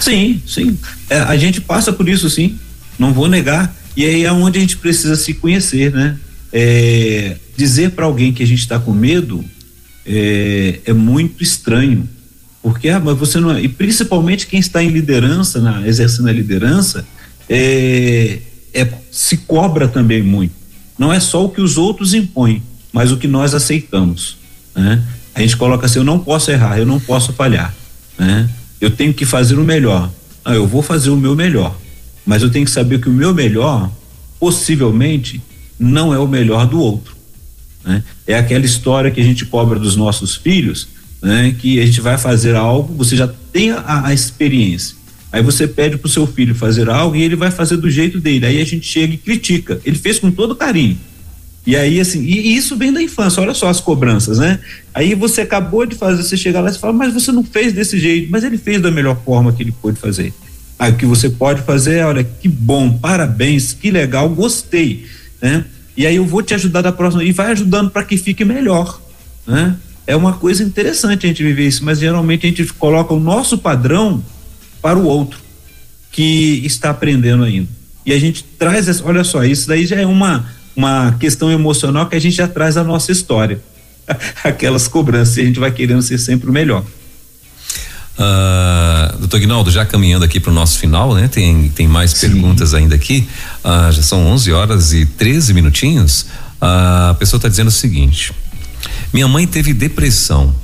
[0.00, 0.78] Sim, sim.
[1.08, 2.58] É, a gente passa por isso, sim.
[2.98, 3.74] Não vou negar.
[3.96, 6.16] E aí é onde a gente precisa se conhecer, né?
[6.52, 9.44] É, dizer para alguém que a gente está com medo
[10.06, 12.08] é, é, muito estranho.
[12.62, 13.62] Porque, ah, mas você não é.
[13.62, 17.06] E principalmente quem está em liderança, na, exercendo a liderança,
[17.48, 18.38] é,
[18.72, 20.54] é, se cobra também muito.
[20.98, 24.36] Não é só o que os outros impõem, mas o que nós aceitamos.
[24.74, 25.02] Né?
[25.34, 27.74] A gente coloca assim: eu não posso errar, eu não posso falhar.
[28.18, 28.48] Né?
[28.84, 30.10] eu tenho que fazer o melhor.
[30.44, 31.76] Ah, eu vou fazer o meu melhor,
[32.24, 33.90] mas eu tenho que saber que o meu melhor,
[34.38, 35.40] possivelmente,
[35.78, 37.16] não é o melhor do outro.
[37.82, 38.02] Né?
[38.26, 40.88] É aquela história que a gente cobra dos nossos filhos,
[41.22, 41.54] né?
[41.58, 44.96] que a gente vai fazer algo, você já tem a, a experiência.
[45.34, 48.20] Aí você pede para o seu filho fazer algo e ele vai fazer do jeito
[48.20, 48.46] dele.
[48.46, 49.80] Aí a gente chega e critica.
[49.84, 50.96] Ele fez com todo carinho.
[51.66, 54.60] E aí, assim, e isso vem da infância, olha só as cobranças, né?
[54.94, 57.98] Aí você acabou de fazer, você chega lá e fala, mas você não fez desse
[57.98, 60.32] jeito, mas ele fez da melhor forma que ele pôde fazer.
[60.78, 65.04] Aí o que você pode fazer é, olha, que bom, parabéns, que legal, gostei,
[65.42, 65.64] né?
[65.96, 69.02] E aí eu vou te ajudar da próxima, e vai ajudando para que fique melhor,
[69.44, 69.74] né?
[70.06, 73.58] É uma coisa interessante a gente viver isso, mas geralmente a gente coloca o nosso
[73.58, 74.22] padrão
[74.84, 75.38] para o outro,
[76.12, 77.70] que está aprendendo ainda.
[78.04, 80.44] E a gente traz, essa, olha só, isso daí já é uma
[80.76, 83.62] uma questão emocional que a gente já traz a nossa história.
[84.44, 86.84] Aquelas cobranças, e a gente vai querendo ser sempre o melhor.
[88.18, 91.28] Uh, doutor Guinaldo, já caminhando aqui para o nosso final, né?
[91.28, 92.28] Tem, tem mais Sim.
[92.28, 93.26] perguntas ainda aqui.
[93.62, 96.26] Ah, já são 11 horas e 13 minutinhos.
[96.60, 98.34] Ah, a pessoa está dizendo o seguinte:
[99.12, 100.54] minha mãe teve depressão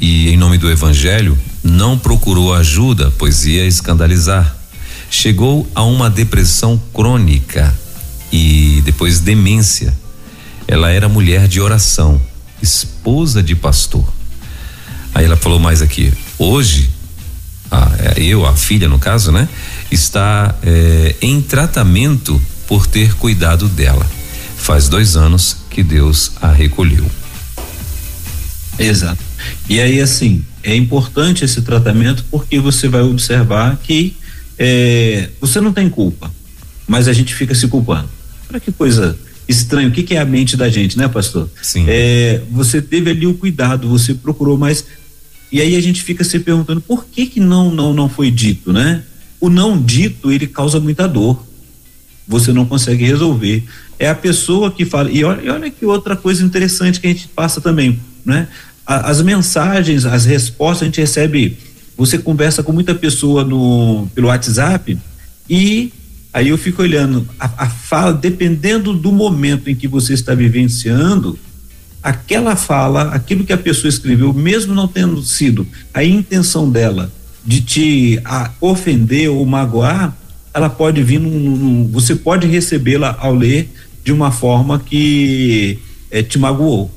[0.00, 4.56] e, em nome do Evangelho, não procurou ajuda, pois ia escandalizar.
[5.10, 7.74] Chegou a uma depressão crônica
[8.32, 9.94] e depois demência.
[10.68, 12.20] Ela era mulher de oração,
[12.60, 14.04] esposa de pastor.
[15.14, 16.90] Aí ela falou mais aqui: hoje,
[17.70, 19.48] a, é, eu, a filha no caso, né,
[19.90, 24.06] está é, em tratamento por ter cuidado dela.
[24.56, 27.08] Faz dois anos que Deus a recolheu.
[28.78, 29.25] Exato.
[29.68, 34.16] E aí, assim, é importante esse tratamento porque você vai observar que
[34.58, 36.32] é, você não tem culpa,
[36.86, 38.08] mas a gente fica se culpando.
[38.50, 39.18] Olha que coisa
[39.48, 39.88] estranha.
[39.88, 41.48] O que, que é a mente da gente, né, pastor?
[41.62, 41.84] Sim.
[41.88, 44.84] É, você teve ali o cuidado, você procurou mais.
[45.50, 48.72] E aí a gente fica se perguntando por que que não não não foi dito,
[48.72, 49.02] né?
[49.40, 51.44] O não dito ele causa muita dor.
[52.26, 53.62] Você não consegue resolver.
[53.98, 55.10] É a pessoa que fala.
[55.10, 58.48] E olha, e olha que outra coisa interessante que a gente passa também, né?
[58.86, 61.58] As mensagens, as respostas a gente recebe.
[61.96, 64.98] Você conversa com muita pessoa no pelo WhatsApp
[65.48, 65.92] e
[66.32, 71.38] aí eu fico olhando a, a fala, dependendo do momento em que você está vivenciando,
[72.02, 77.10] aquela fala, aquilo que a pessoa escreveu, mesmo não tendo sido a intenção dela
[77.44, 80.16] de te a, ofender ou magoar,
[80.52, 83.70] ela pode vir num, num você pode recebê-la ao ler
[84.04, 85.78] de uma forma que
[86.10, 86.90] é, te magoou,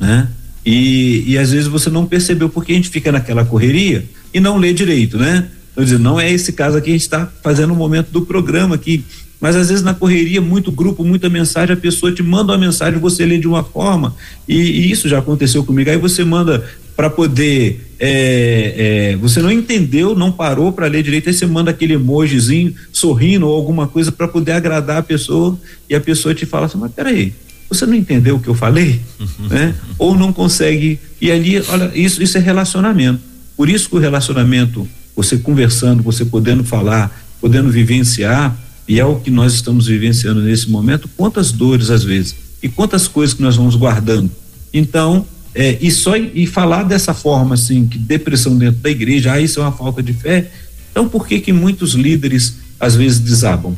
[0.00, 0.28] né?
[0.66, 4.04] E, e às vezes você não percebeu porque a gente fica naquela correria
[4.34, 5.46] e não lê direito, né?
[5.70, 8.22] Então, dizer, não é esse caso aqui, a gente está fazendo o um momento do
[8.22, 9.04] programa aqui,
[9.40, 12.98] mas às vezes na correria, muito grupo, muita mensagem, a pessoa te manda uma mensagem,
[12.98, 14.16] você lê de uma forma,
[14.48, 15.88] e, e isso já aconteceu comigo.
[15.88, 16.64] Aí você manda
[16.96, 17.92] para poder.
[18.00, 22.74] É, é, você não entendeu, não parou para ler direito, aí você manda aquele emojizinho
[22.90, 25.58] sorrindo ou alguma coisa para poder agradar a pessoa,
[25.88, 27.32] e a pessoa te fala assim: Mas peraí,
[27.68, 29.00] você não entendeu o que eu falei?
[29.18, 29.48] Uhum.
[29.48, 29.74] né?
[29.98, 30.98] Ou não consegue.
[31.20, 33.20] E ali, olha, isso, isso é relacionamento.
[33.56, 37.10] Por isso que o relacionamento, você conversando, você podendo falar,
[37.40, 38.56] podendo vivenciar,
[38.88, 43.08] e é o que nós estamos vivenciando nesse momento, quantas dores às vezes, e quantas
[43.08, 44.30] coisas que nós vamos guardando.
[44.72, 49.40] Então, é, e só e falar dessa forma assim, que depressão dentro da igreja, ah,
[49.40, 50.50] isso é uma falta de fé.
[50.90, 53.76] Então, por que que muitos líderes às vezes desabam?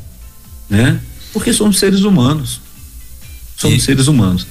[0.69, 1.01] Né?
[1.33, 2.61] Porque somos seres humanos
[3.59, 4.47] somos e, seres humanos.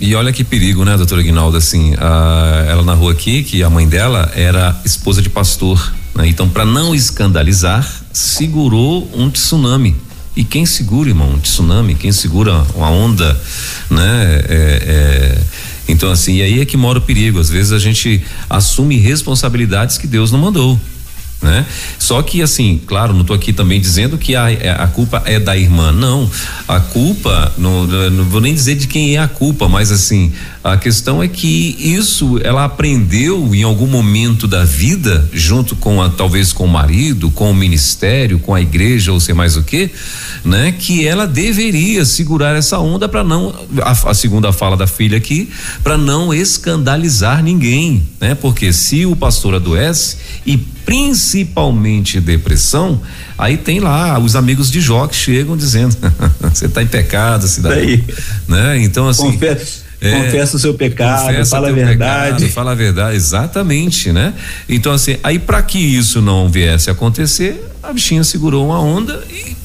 [0.00, 3.88] E olha que perigo, né, doutora Guinaldo, assim, a, ela narrou aqui que a mãe
[3.88, 6.28] dela era esposa de pastor, né?
[6.28, 9.96] Então, para não escandalizar, segurou um tsunami.
[10.36, 13.38] E quem segura, irmão, um tsunami, quem segura uma onda,
[13.90, 14.44] né?
[14.48, 15.42] É, é,
[15.88, 17.40] então, assim, e aí é que mora o perigo.
[17.40, 20.78] Às vezes a gente assume responsabilidades que Deus não mandou
[21.40, 21.66] né?
[21.98, 25.38] Só que assim, claro, não estou aqui também dizendo que a, é, a culpa é
[25.38, 26.28] da irmã, não.
[26.66, 30.32] A culpa, não, não vou nem dizer de quem é a culpa, mas assim,
[30.64, 36.08] a questão é que isso ela aprendeu em algum momento da vida, junto com a,
[36.08, 39.90] talvez com o marido, com o ministério, com a igreja ou sei mais o que,
[40.44, 40.72] né?
[40.72, 45.50] Que ela deveria segurar essa onda para não, a, a, segunda fala da filha aqui,
[45.84, 48.34] para não escandalizar ninguém, né?
[48.34, 50.16] Porque se o pastor adoece
[50.46, 50.56] e
[50.86, 53.02] principalmente depressão,
[53.36, 55.94] aí tem lá os amigos de Jó que chegam dizendo,
[56.40, 58.00] você está em pecado, cidadão,
[58.48, 58.78] né?
[58.78, 62.34] Então assim, Confesso é, confessa o seu pecado, fala a verdade.
[62.34, 64.34] Pecado, fala a verdade, exatamente, né?
[64.68, 69.24] Então, assim, aí para que isso não viesse a acontecer, a bichinha segurou uma onda
[69.30, 69.56] e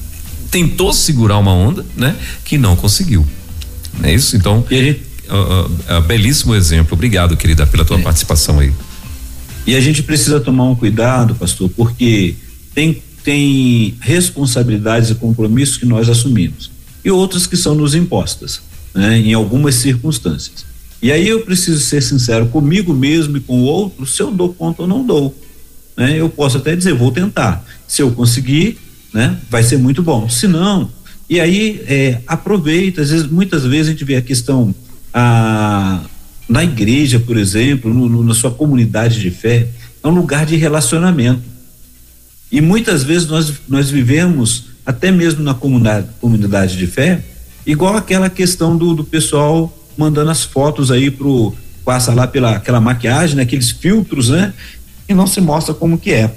[0.50, 2.16] tentou segurar uma onda, né?
[2.44, 3.26] Que não conseguiu.
[3.98, 4.36] Não é isso?
[4.36, 6.94] Então, gente, uh, uh, uh, belíssimo exemplo.
[6.94, 8.02] Obrigado, querida, pela tua é.
[8.02, 8.72] participação aí.
[9.66, 12.34] E a gente precisa tomar um cuidado, pastor, porque
[12.74, 16.70] tem, tem responsabilidades e compromissos que nós assumimos
[17.04, 18.60] e outras que são nos impostas
[18.94, 20.64] né, em algumas circunstâncias.
[21.00, 24.54] E aí eu preciso ser sincero comigo mesmo e com o outro, se eu dou
[24.54, 25.36] conta ou não dou.
[25.96, 26.18] Né?
[26.18, 27.64] Eu posso até dizer, vou tentar.
[27.88, 28.78] Se eu conseguir,
[29.12, 30.28] né, vai ser muito bom.
[30.28, 30.88] Se não,
[31.28, 34.74] e aí é, aproveita, às vezes, muitas vezes a gente vê a questão
[35.12, 36.00] a,
[36.48, 39.68] na igreja, por exemplo, no, no, na sua comunidade de fé,
[40.02, 41.42] é um lugar de relacionamento.
[42.50, 47.22] E muitas vezes nós, nós vivemos, até mesmo na comunidade, comunidade de fé,
[47.66, 52.80] Igual aquela questão do, do pessoal mandando as fotos aí pro passa lá pela aquela
[52.80, 54.52] maquiagem, né, aqueles filtros, né?
[55.08, 56.32] E não se mostra como que é.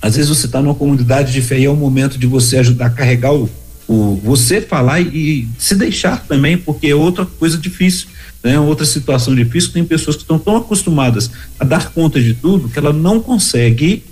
[0.00, 2.86] Às vezes você está numa comunidade de fé e é o momento de você ajudar
[2.86, 3.48] a carregar o,
[3.88, 8.08] o você falar e, e, se deixar também, porque é outra coisa difícil,
[8.46, 8.60] né?
[8.60, 11.28] Outra situação difícil, tem pessoas que estão tão acostumadas
[11.58, 14.04] a dar conta de tudo que ela não consegue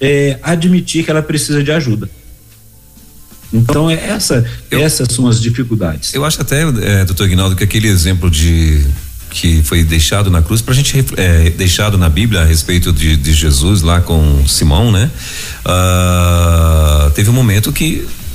[0.00, 2.08] é, admitir que ela precisa de ajuda.
[3.52, 6.14] Então, é essa, eu, essas são as dificuldades.
[6.14, 8.86] Eu acho até, é, doutor Ignaldo, que aquele exemplo de
[9.30, 13.16] que foi deixado na cruz, para a gente é, deixado na Bíblia a respeito de,
[13.16, 15.10] de Jesus lá com Simão, né?
[15.66, 18.25] Uh, teve um momento que é, é,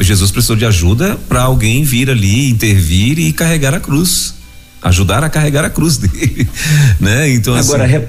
[0.00, 4.34] Jesus precisou de ajuda para alguém vir ali, intervir e carregar a cruz.
[4.82, 6.48] Ajudar a carregar a cruz dele.
[6.98, 7.30] né?
[7.30, 8.06] Então, Agora, assim,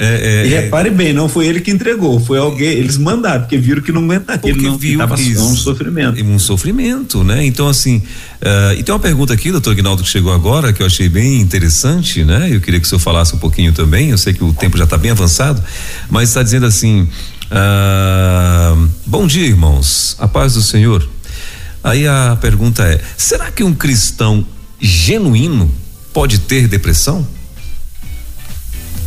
[0.00, 3.58] é, é, e repare bem, não foi ele que entregou, foi alguém, eles mandaram, porque
[3.58, 6.24] viram que não aguentaria, porque ele não viu tava isso, um sofrimento.
[6.24, 7.44] Um sofrimento, né?
[7.44, 10.86] Então assim, uh, e tem uma pergunta aqui, doutor Aguinaldo, que chegou agora, que eu
[10.86, 12.48] achei bem interessante, né?
[12.48, 14.84] Eu queria que o senhor falasse um pouquinho também, eu sei que o tempo já
[14.84, 15.62] está bem avançado,
[16.08, 17.08] mas está dizendo assim,
[17.50, 21.08] uh, bom dia irmãos, a paz do Senhor.
[21.82, 24.46] Aí a pergunta é, será que um cristão
[24.80, 25.70] genuíno
[26.12, 27.26] pode ter depressão?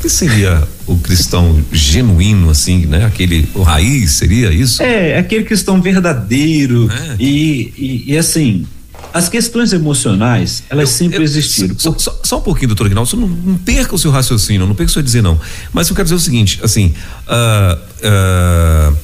[0.01, 3.05] que seria o cristão genuíno, assim, né?
[3.05, 4.81] Aquele, o raiz, seria isso?
[4.81, 7.15] É, aquele cristão verdadeiro é.
[7.19, 8.65] e, e, e, assim,
[9.13, 11.75] as questões emocionais, elas eu, sempre eu, existiram.
[11.77, 14.89] Só, só, só, um pouquinho, doutor Aguinaldo, não, não perca o seu raciocínio, não perca
[14.89, 15.39] o seu dizer não,
[15.73, 16.93] mas eu quero dizer o seguinte, assim,
[17.27, 18.97] uh, uh,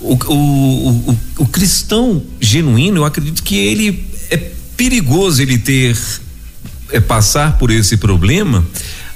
[0.00, 4.36] o, o, o, o cristão genuíno, eu acredito que ele é
[4.76, 5.98] perigoso ele ter
[6.90, 8.64] é, passar por esse problema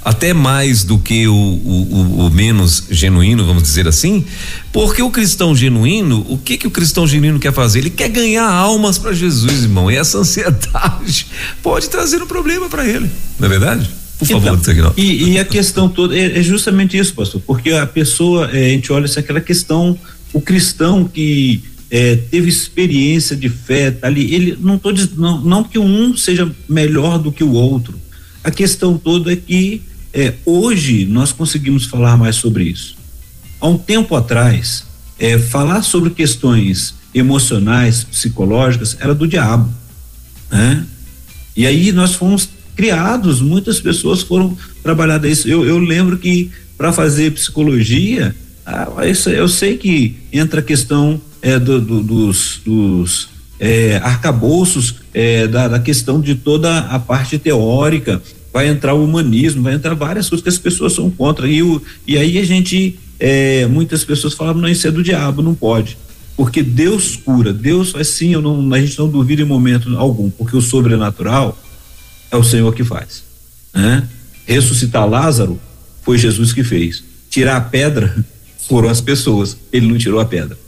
[0.05, 4.25] até mais do que o, o, o, menos genuíno, vamos dizer assim,
[4.73, 7.81] porque o cristão genuíno, o que que o cristão genuíno quer fazer?
[7.81, 9.91] Ele quer ganhar almas para Jesus, irmão.
[9.91, 11.27] E essa ansiedade
[11.63, 13.89] pode trazer um problema para ele, não é verdade?
[14.19, 17.87] Por favor, então, e, e, a questão toda é, é, justamente isso, pastor, porque a
[17.87, 19.99] pessoa, é, a gente olha assim, aquela questão,
[20.33, 25.65] o cristão que é, teve experiência de fé, tá ali, ele não tô não, não
[25.65, 27.99] que um seja melhor do que o outro.
[28.45, 29.83] A questão toda é que
[30.13, 32.97] é, hoje nós conseguimos falar mais sobre isso.
[33.61, 34.85] Há um tempo atrás,
[35.19, 39.73] é, falar sobre questões emocionais, psicológicas, era do diabo.
[40.51, 40.85] Né?
[41.57, 45.49] E aí nós fomos criados, muitas pessoas foram trabalhar isso.
[45.49, 48.35] Eu, eu lembro que para fazer psicologia,
[48.67, 53.29] ah, isso, eu sei que entra a questão é, do, do, dos, dos
[53.61, 58.21] é, arcabouços, é, da, da questão de toda a parte teórica,
[58.53, 61.49] vai entrar o humanismo, vai entrar várias coisas que as pessoas são contra.
[61.49, 65.43] E, o, e aí a gente, é, muitas pessoas falavam, não, isso é do diabo,
[65.43, 65.97] não pode.
[66.37, 70.31] Porque Deus cura, Deus faz sim, eu não, a gente não duvida em momento algum,
[70.31, 71.59] porque o sobrenatural
[72.31, 73.23] é o Senhor que faz.
[73.75, 74.07] Né?
[74.47, 75.59] Ressuscitar Lázaro
[76.03, 77.03] foi Jesus que fez.
[77.31, 78.25] Tirar a pedra
[78.69, 80.59] foram as pessoas, ele não tirou a pedra.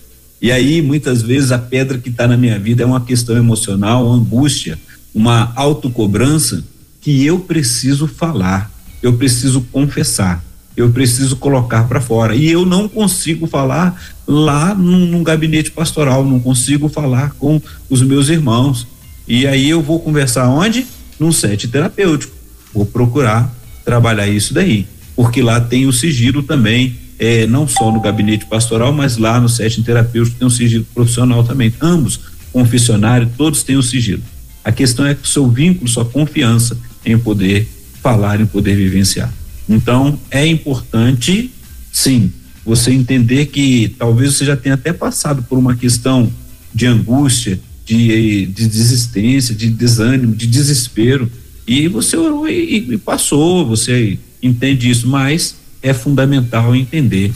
[0.40, 4.06] E aí, muitas vezes, a pedra que está na minha vida é uma questão emocional,
[4.06, 4.78] uma angústia,
[5.14, 6.62] uma autocobrança
[7.04, 8.70] que eu preciso falar,
[9.02, 10.42] eu preciso confessar,
[10.74, 12.34] eu preciso colocar para fora.
[12.34, 18.00] E eu não consigo falar lá num, num, gabinete pastoral, não consigo falar com os
[18.00, 18.86] meus irmãos.
[19.28, 20.86] E aí eu vou conversar onde?
[21.20, 22.34] Num set terapêutico.
[22.72, 28.00] Vou procurar trabalhar isso daí, porque lá tem o sigilo também, é, não só no
[28.00, 31.72] gabinete pastoral, mas lá no set terapêutico tem um sigilo profissional também.
[31.82, 32.18] Ambos,
[32.50, 34.22] confessionário, todos têm o sigilo.
[34.64, 37.68] A questão é que o seu vínculo, sua confiança em poder
[38.02, 39.32] falar, em poder vivenciar.
[39.68, 41.50] Então, é importante,
[41.92, 42.32] sim,
[42.64, 46.30] você entender que talvez você já tenha até passado por uma questão
[46.74, 51.30] de angústia, de, de desistência, de desânimo, de desespero,
[51.66, 57.32] e você orou e, e passou, você entende isso, mas é fundamental entender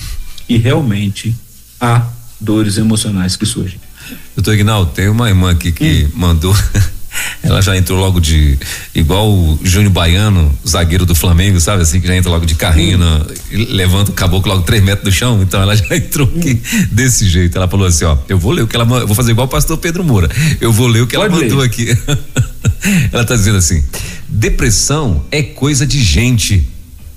[0.46, 1.34] que realmente
[1.80, 2.06] há
[2.40, 3.80] dores emocionais que surgem.
[4.34, 6.10] Doutor Ignaldo, tem uma irmã aqui que hum.
[6.14, 6.54] mandou
[7.42, 8.58] ela já entrou logo de
[8.94, 12.98] igual o Júnior Baiano, zagueiro do Flamengo, sabe assim, que já entra logo de carrinho,
[12.98, 13.26] hum.
[13.50, 17.56] levanta o caboclo logo três metros do chão, então ela já entrou aqui desse jeito.
[17.56, 19.50] Ela falou assim, ó, eu vou ler o que ela eu vou fazer igual o
[19.50, 20.28] pastor Pedro Moura.
[20.60, 21.66] Eu vou ler o que Pode ela mandou ler.
[21.66, 21.88] aqui.
[23.12, 23.82] ela tá dizendo assim:
[24.28, 26.68] depressão é coisa de gente.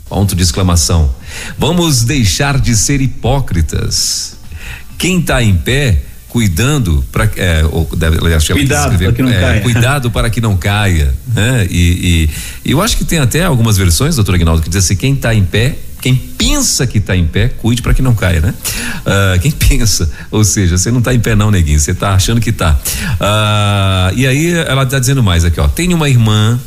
[0.08, 1.10] Ponto de exclamação.
[1.58, 4.36] Vamos deixar de ser hipócritas.
[4.98, 6.02] Quem tá em pé
[6.32, 7.62] cuidando para é,
[8.54, 9.62] cuidado para que não é, caia.
[9.62, 11.68] cuidado para que não caia né?
[11.70, 12.30] E,
[12.64, 15.36] e, eu acho que tem até algumas versões doutor Aguinaldo que diz assim quem está
[15.36, 18.54] em pé quem pensa que está em pé cuide para que não caia né?
[19.02, 22.40] Uh, quem pensa ou seja você não está em pé não neguinho você está achando
[22.40, 26.58] que está uh, e aí ela está dizendo mais aqui ó tem uma irmã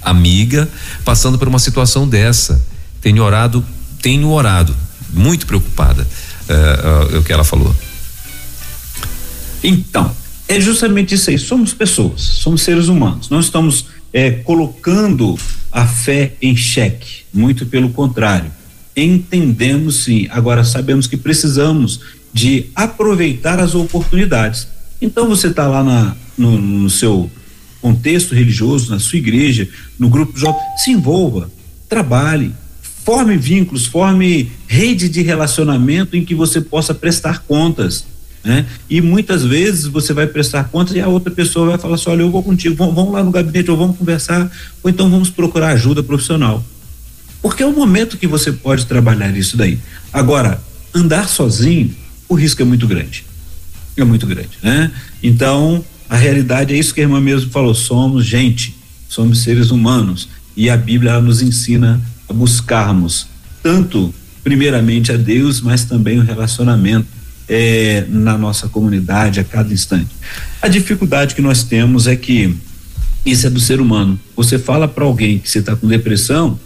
[0.00, 0.66] amiga
[1.04, 2.58] passando por uma situação dessa
[3.02, 3.62] tenho orado
[4.00, 4.74] tenho orado
[5.12, 6.06] muito preocupada
[6.48, 7.76] uh, o que ela falou
[9.62, 10.14] então,
[10.48, 11.38] é justamente isso aí.
[11.38, 13.30] Somos pessoas, somos seres humanos.
[13.30, 15.38] Não estamos é, colocando
[15.70, 18.50] a fé em xeque, muito pelo contrário.
[18.96, 20.26] entendemos sim.
[20.30, 22.00] Agora sabemos que precisamos
[22.32, 24.66] de aproveitar as oportunidades.
[25.00, 27.30] Então você está lá na, no, no, seu
[27.80, 29.68] contexto religioso, na sua igreja,
[29.98, 31.50] no grupo jovem, se envolva,
[31.88, 32.52] trabalhe,
[33.04, 38.04] forme vínculos, forme rede de relacionamento em que você possa prestar contas.
[38.42, 38.64] Né?
[38.88, 42.22] E muitas vezes você vai prestar contas e a outra pessoa vai falar assim: olha,
[42.22, 44.50] eu vou contigo, vamos, vamos lá no gabinete ou vamos conversar,
[44.82, 46.64] ou então vamos procurar ajuda profissional.
[47.42, 49.78] Porque é o momento que você pode trabalhar isso daí.
[50.12, 50.62] Agora,
[50.94, 51.94] andar sozinho,
[52.28, 53.24] o risco é muito grande.
[53.96, 54.90] É muito grande, né?
[55.22, 58.74] Então, a realidade é isso que a irmã mesmo falou: somos gente,
[59.08, 60.28] somos seres humanos.
[60.56, 63.26] E a Bíblia nos ensina a buscarmos
[63.62, 67.19] tanto, primeiramente, a Deus, mas também o relacionamento
[67.50, 70.14] é, na nossa comunidade a cada instante.
[70.62, 72.54] A dificuldade que nós temos é que
[73.26, 74.18] isso é do ser humano.
[74.36, 76.58] Você fala para alguém que você está com depressão,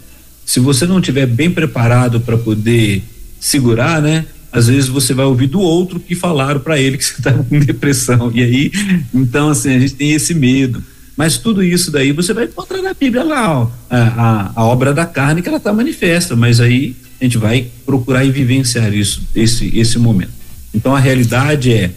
[0.45, 3.03] se você não tiver bem preparado para poder
[3.39, 4.25] segurar, né?
[4.51, 7.59] Às vezes você vai ouvir do outro que falaram para ele que você estava com
[7.59, 8.31] depressão.
[8.33, 8.71] E aí,
[9.11, 10.83] então assim, a gente tem esse medo.
[11.17, 14.93] Mas tudo isso daí você vai encontrar na Bíblia lá, ó, a, a, a obra
[14.93, 19.23] da carne que ela está manifesta, mas aí a gente vai procurar e vivenciar isso,
[19.33, 20.34] esse, esse momento.
[20.75, 21.91] Então a realidade é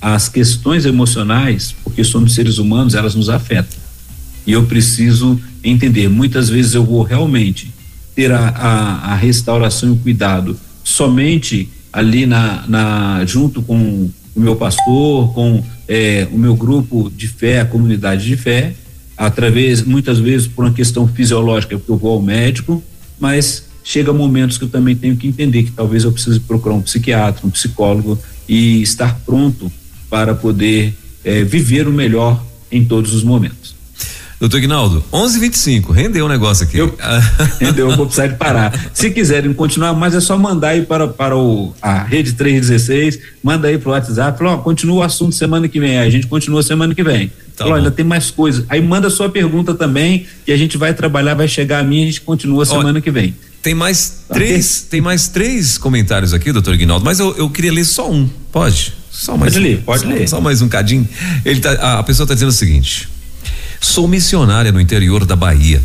[0.00, 3.78] as questões emocionais, porque somos seres humanos, elas nos afetam.
[4.46, 6.08] E eu preciso entender.
[6.10, 7.72] Muitas vezes eu vou realmente
[8.14, 14.40] ter a, a, a restauração e o cuidado somente ali na, na junto com o
[14.40, 18.74] meu pastor, com é, o meu grupo de fé, a comunidade de fé,
[19.16, 22.82] através, muitas vezes por uma questão fisiológica, porque eu vou ao médico,
[23.18, 26.82] mas chega momentos que eu também tenho que entender que talvez eu precise procurar um
[26.82, 29.70] psiquiatra, um psicólogo e estar pronto
[30.08, 32.42] para poder é, viver o melhor
[32.72, 33.74] em todos os momentos.
[34.40, 36.76] Doutor Ignaldo, 11:25 rendeu o negócio aqui.
[36.76, 36.94] Eu,
[37.60, 38.90] rendeu, eu vou precisar de parar.
[38.92, 43.68] Se quiserem continuar, mas é só mandar aí para, para o, a rede 316, manda
[43.68, 45.98] aí para o WhatsApp, fala, ó, continua o assunto semana que vem.
[45.98, 47.30] Aí a gente continua semana que vem.
[47.56, 48.64] Tá fala, ainda tem mais coisas.
[48.68, 52.02] Aí manda sua pergunta também, e a gente vai trabalhar, vai chegar a mim e
[52.02, 53.34] a gente continua semana que vem.
[53.64, 57.72] Tem mais tá três, tem mais três comentários aqui, doutor Ignaldo, mas eu, eu queria
[57.72, 58.28] ler só um.
[58.52, 58.92] Pode?
[59.10, 60.28] Só mais pode ler, pode só, ler.
[60.28, 61.08] Só mais um cadinho.
[61.46, 63.08] Ele tá, a pessoa está dizendo o seguinte:
[63.80, 65.82] Sou missionária no interior da Bahia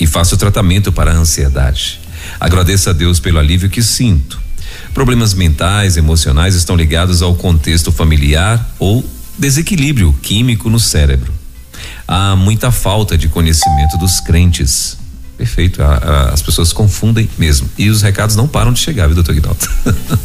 [0.00, 2.00] e faço tratamento para a ansiedade.
[2.40, 4.40] Agradeço a Deus pelo alívio que sinto.
[4.94, 9.04] Problemas mentais, emocionais estão ligados ao contexto familiar ou
[9.38, 11.34] desequilíbrio químico no cérebro.
[12.08, 14.99] Há muita falta de conhecimento dos crentes.
[15.40, 17.66] Perfeito, a, a, as pessoas confundem mesmo.
[17.78, 19.58] E os recados não param de chegar, viu, doutor Guinaldo?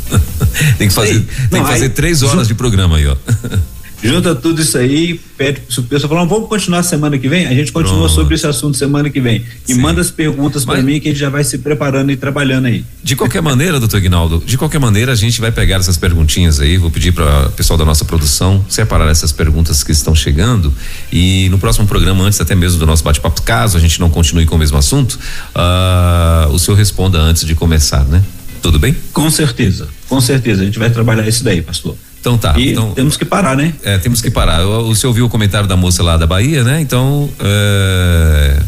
[0.78, 3.16] tem que fazer, tem que fazer três horas de programa aí, ó.
[4.08, 7.48] junta tudo isso aí, pede pro pessoal falando, vamos continuar semana que vem?
[7.48, 8.14] A gente continua Pronto.
[8.14, 9.44] sobre esse assunto semana que vem.
[9.68, 9.82] E Sim.
[9.82, 12.86] manda as perguntas para mim que a gente já vai se preparando e trabalhando aí.
[13.04, 16.78] De qualquer maneira, doutor Ignaldo, de qualquer maneira a gente vai pegar essas perguntinhas aí,
[16.78, 20.74] vou pedir para o pessoal da nossa produção separar essas perguntas que estão chegando
[21.12, 24.46] e no próximo programa, antes até mesmo do nosso bate-papo, caso a gente não continue
[24.46, 25.20] com o mesmo assunto,
[25.56, 28.24] uh, o senhor responda antes de começar, né?
[28.62, 28.96] Tudo bem?
[29.14, 30.64] Com certeza, com certeza.
[30.64, 31.96] A gente vai trabalhar isso daí, pastor.
[32.26, 32.56] Então tá.
[32.58, 33.72] E então, temos que parar, né?
[33.84, 34.66] É, temos que parar.
[34.66, 36.82] O, senhor ouviu o comentário da moça lá da Bahia, né?
[36.82, 38.60] Então, é,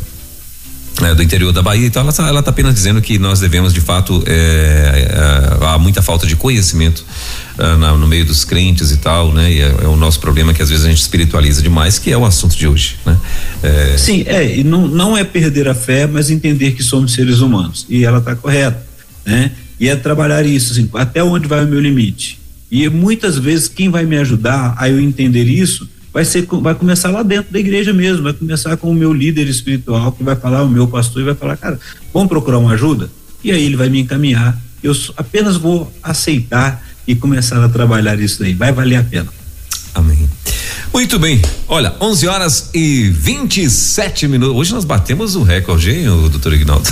[1.01, 3.73] é, do interior da Bahia, então ela está ela tá apenas dizendo que nós devemos,
[3.73, 5.07] de fato, é,
[5.59, 7.03] há muita falta de conhecimento
[7.79, 9.51] na, no meio dos crentes e tal, né?
[9.51, 12.17] E é, é, o nosso problema que às vezes a gente espiritualiza demais, que é
[12.17, 13.17] o assunto de hoje, né?
[13.63, 17.39] É, Sim, é, e não, não é perder a fé, mas entender que somos seres
[17.39, 18.85] humanos, e ela está correta,
[19.25, 19.51] né?
[19.79, 22.36] E é trabalhar isso, assim, até onde vai o meu limite?
[22.69, 27.11] E muitas vezes quem vai me ajudar a eu entender isso vai ser vai começar
[27.11, 30.63] lá dentro da igreja mesmo, vai começar com o meu líder espiritual que vai falar
[30.63, 31.79] o meu pastor e vai falar, cara,
[32.13, 33.09] vamos procurar uma ajuda?
[33.43, 34.59] E aí ele vai me encaminhar.
[34.81, 38.53] Eu apenas vou aceitar e começar a trabalhar isso daí.
[38.53, 39.27] Vai valer a pena.
[39.93, 40.27] Amém.
[40.91, 41.39] Muito bem.
[41.67, 44.55] Olha, 11 horas e 27 minutos.
[44.55, 46.89] Hoje nós batemos o recorde, hein, o doutor Ignaldo?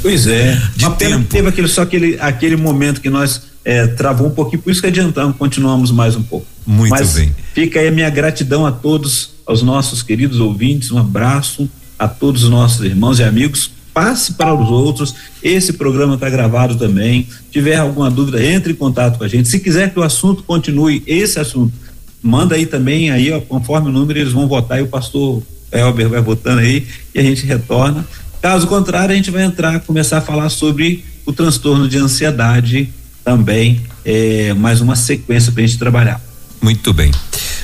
[0.00, 0.60] Pois é.
[0.76, 1.24] De tempo.
[1.28, 4.86] Teve aquele, só aquele, aquele momento que nós é, travou um pouquinho, por isso que
[4.86, 6.46] adiantamos, continuamos mais um pouco.
[6.66, 7.34] Muito Mas bem.
[7.54, 11.68] Fica aí a minha gratidão a todos, aos nossos queridos ouvintes, um abraço
[11.98, 13.70] a todos os nossos irmãos e amigos.
[13.94, 15.14] Passe para os outros.
[15.40, 17.28] Esse programa está gravado também.
[17.30, 19.48] Se tiver alguma dúvida, entre em contato com a gente.
[19.48, 21.72] Se quiser que o assunto continue, esse assunto,
[22.20, 26.08] manda aí também, aí, ó, conforme o número, eles vão votar e o pastor Elber
[26.08, 28.04] vai votando aí e a gente retorna.
[28.42, 32.92] Caso contrário, a gente vai entrar, começar a falar sobre o transtorno de ansiedade
[33.24, 36.20] também, é, mais uma sequência para a gente trabalhar.
[36.60, 37.10] Muito bem.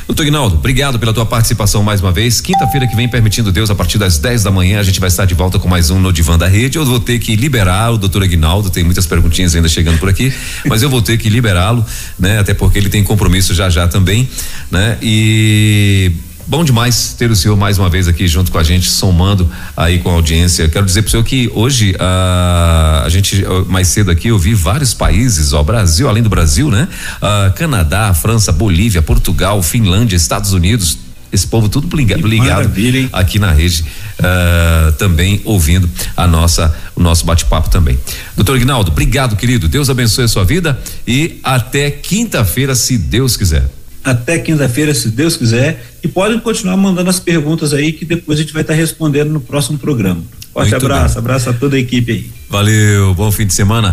[0.07, 2.41] Doutor Ignaldo, obrigado pela tua participação mais uma vez.
[2.41, 5.25] Quinta-feira que vem, permitindo Deus, a partir das 10 da manhã, a gente vai estar
[5.25, 6.79] de volta com mais um no Divã da Rede.
[6.79, 10.35] Eu vou ter que liberar o doutor Aguinaldo, tem muitas perguntinhas ainda chegando por aqui,
[10.67, 11.87] mas eu vou ter que liberá-lo,
[12.19, 12.41] né?
[12.41, 14.29] Até porque ele tem compromisso já já também,
[14.71, 14.99] né?
[15.01, 16.11] E
[16.51, 20.01] Bom demais ter o senhor mais uma vez aqui junto com a gente, somando aí
[20.01, 20.69] com a audiência.
[20.69, 24.53] Quero dizer para o senhor que hoje uh, a gente mais cedo aqui eu vi
[24.53, 26.89] vários países, ó, Brasil, além do Brasil, né?
[27.19, 30.99] Uh, Canadá, França, Bolívia, Portugal, Finlândia, Estados Unidos,
[31.33, 32.69] esse povo tudo ligado, ligado
[33.13, 33.85] aqui na rede,
[34.19, 37.97] uh, também ouvindo a nossa, o nosso bate-papo também.
[38.35, 39.69] Doutor Ignaldo, obrigado, querido.
[39.69, 43.71] Deus abençoe a sua vida e até quinta-feira, se Deus quiser
[44.05, 45.85] até quinta-feira, se Deus quiser.
[46.03, 49.41] E podem continuar mandando as perguntas aí que depois a gente vai estar respondendo no
[49.41, 50.23] próximo programa.
[50.53, 51.19] Forte Muito abraço, bem.
[51.19, 52.31] abraço a toda a equipe aí.
[52.49, 53.93] Valeu, bom fim de semana.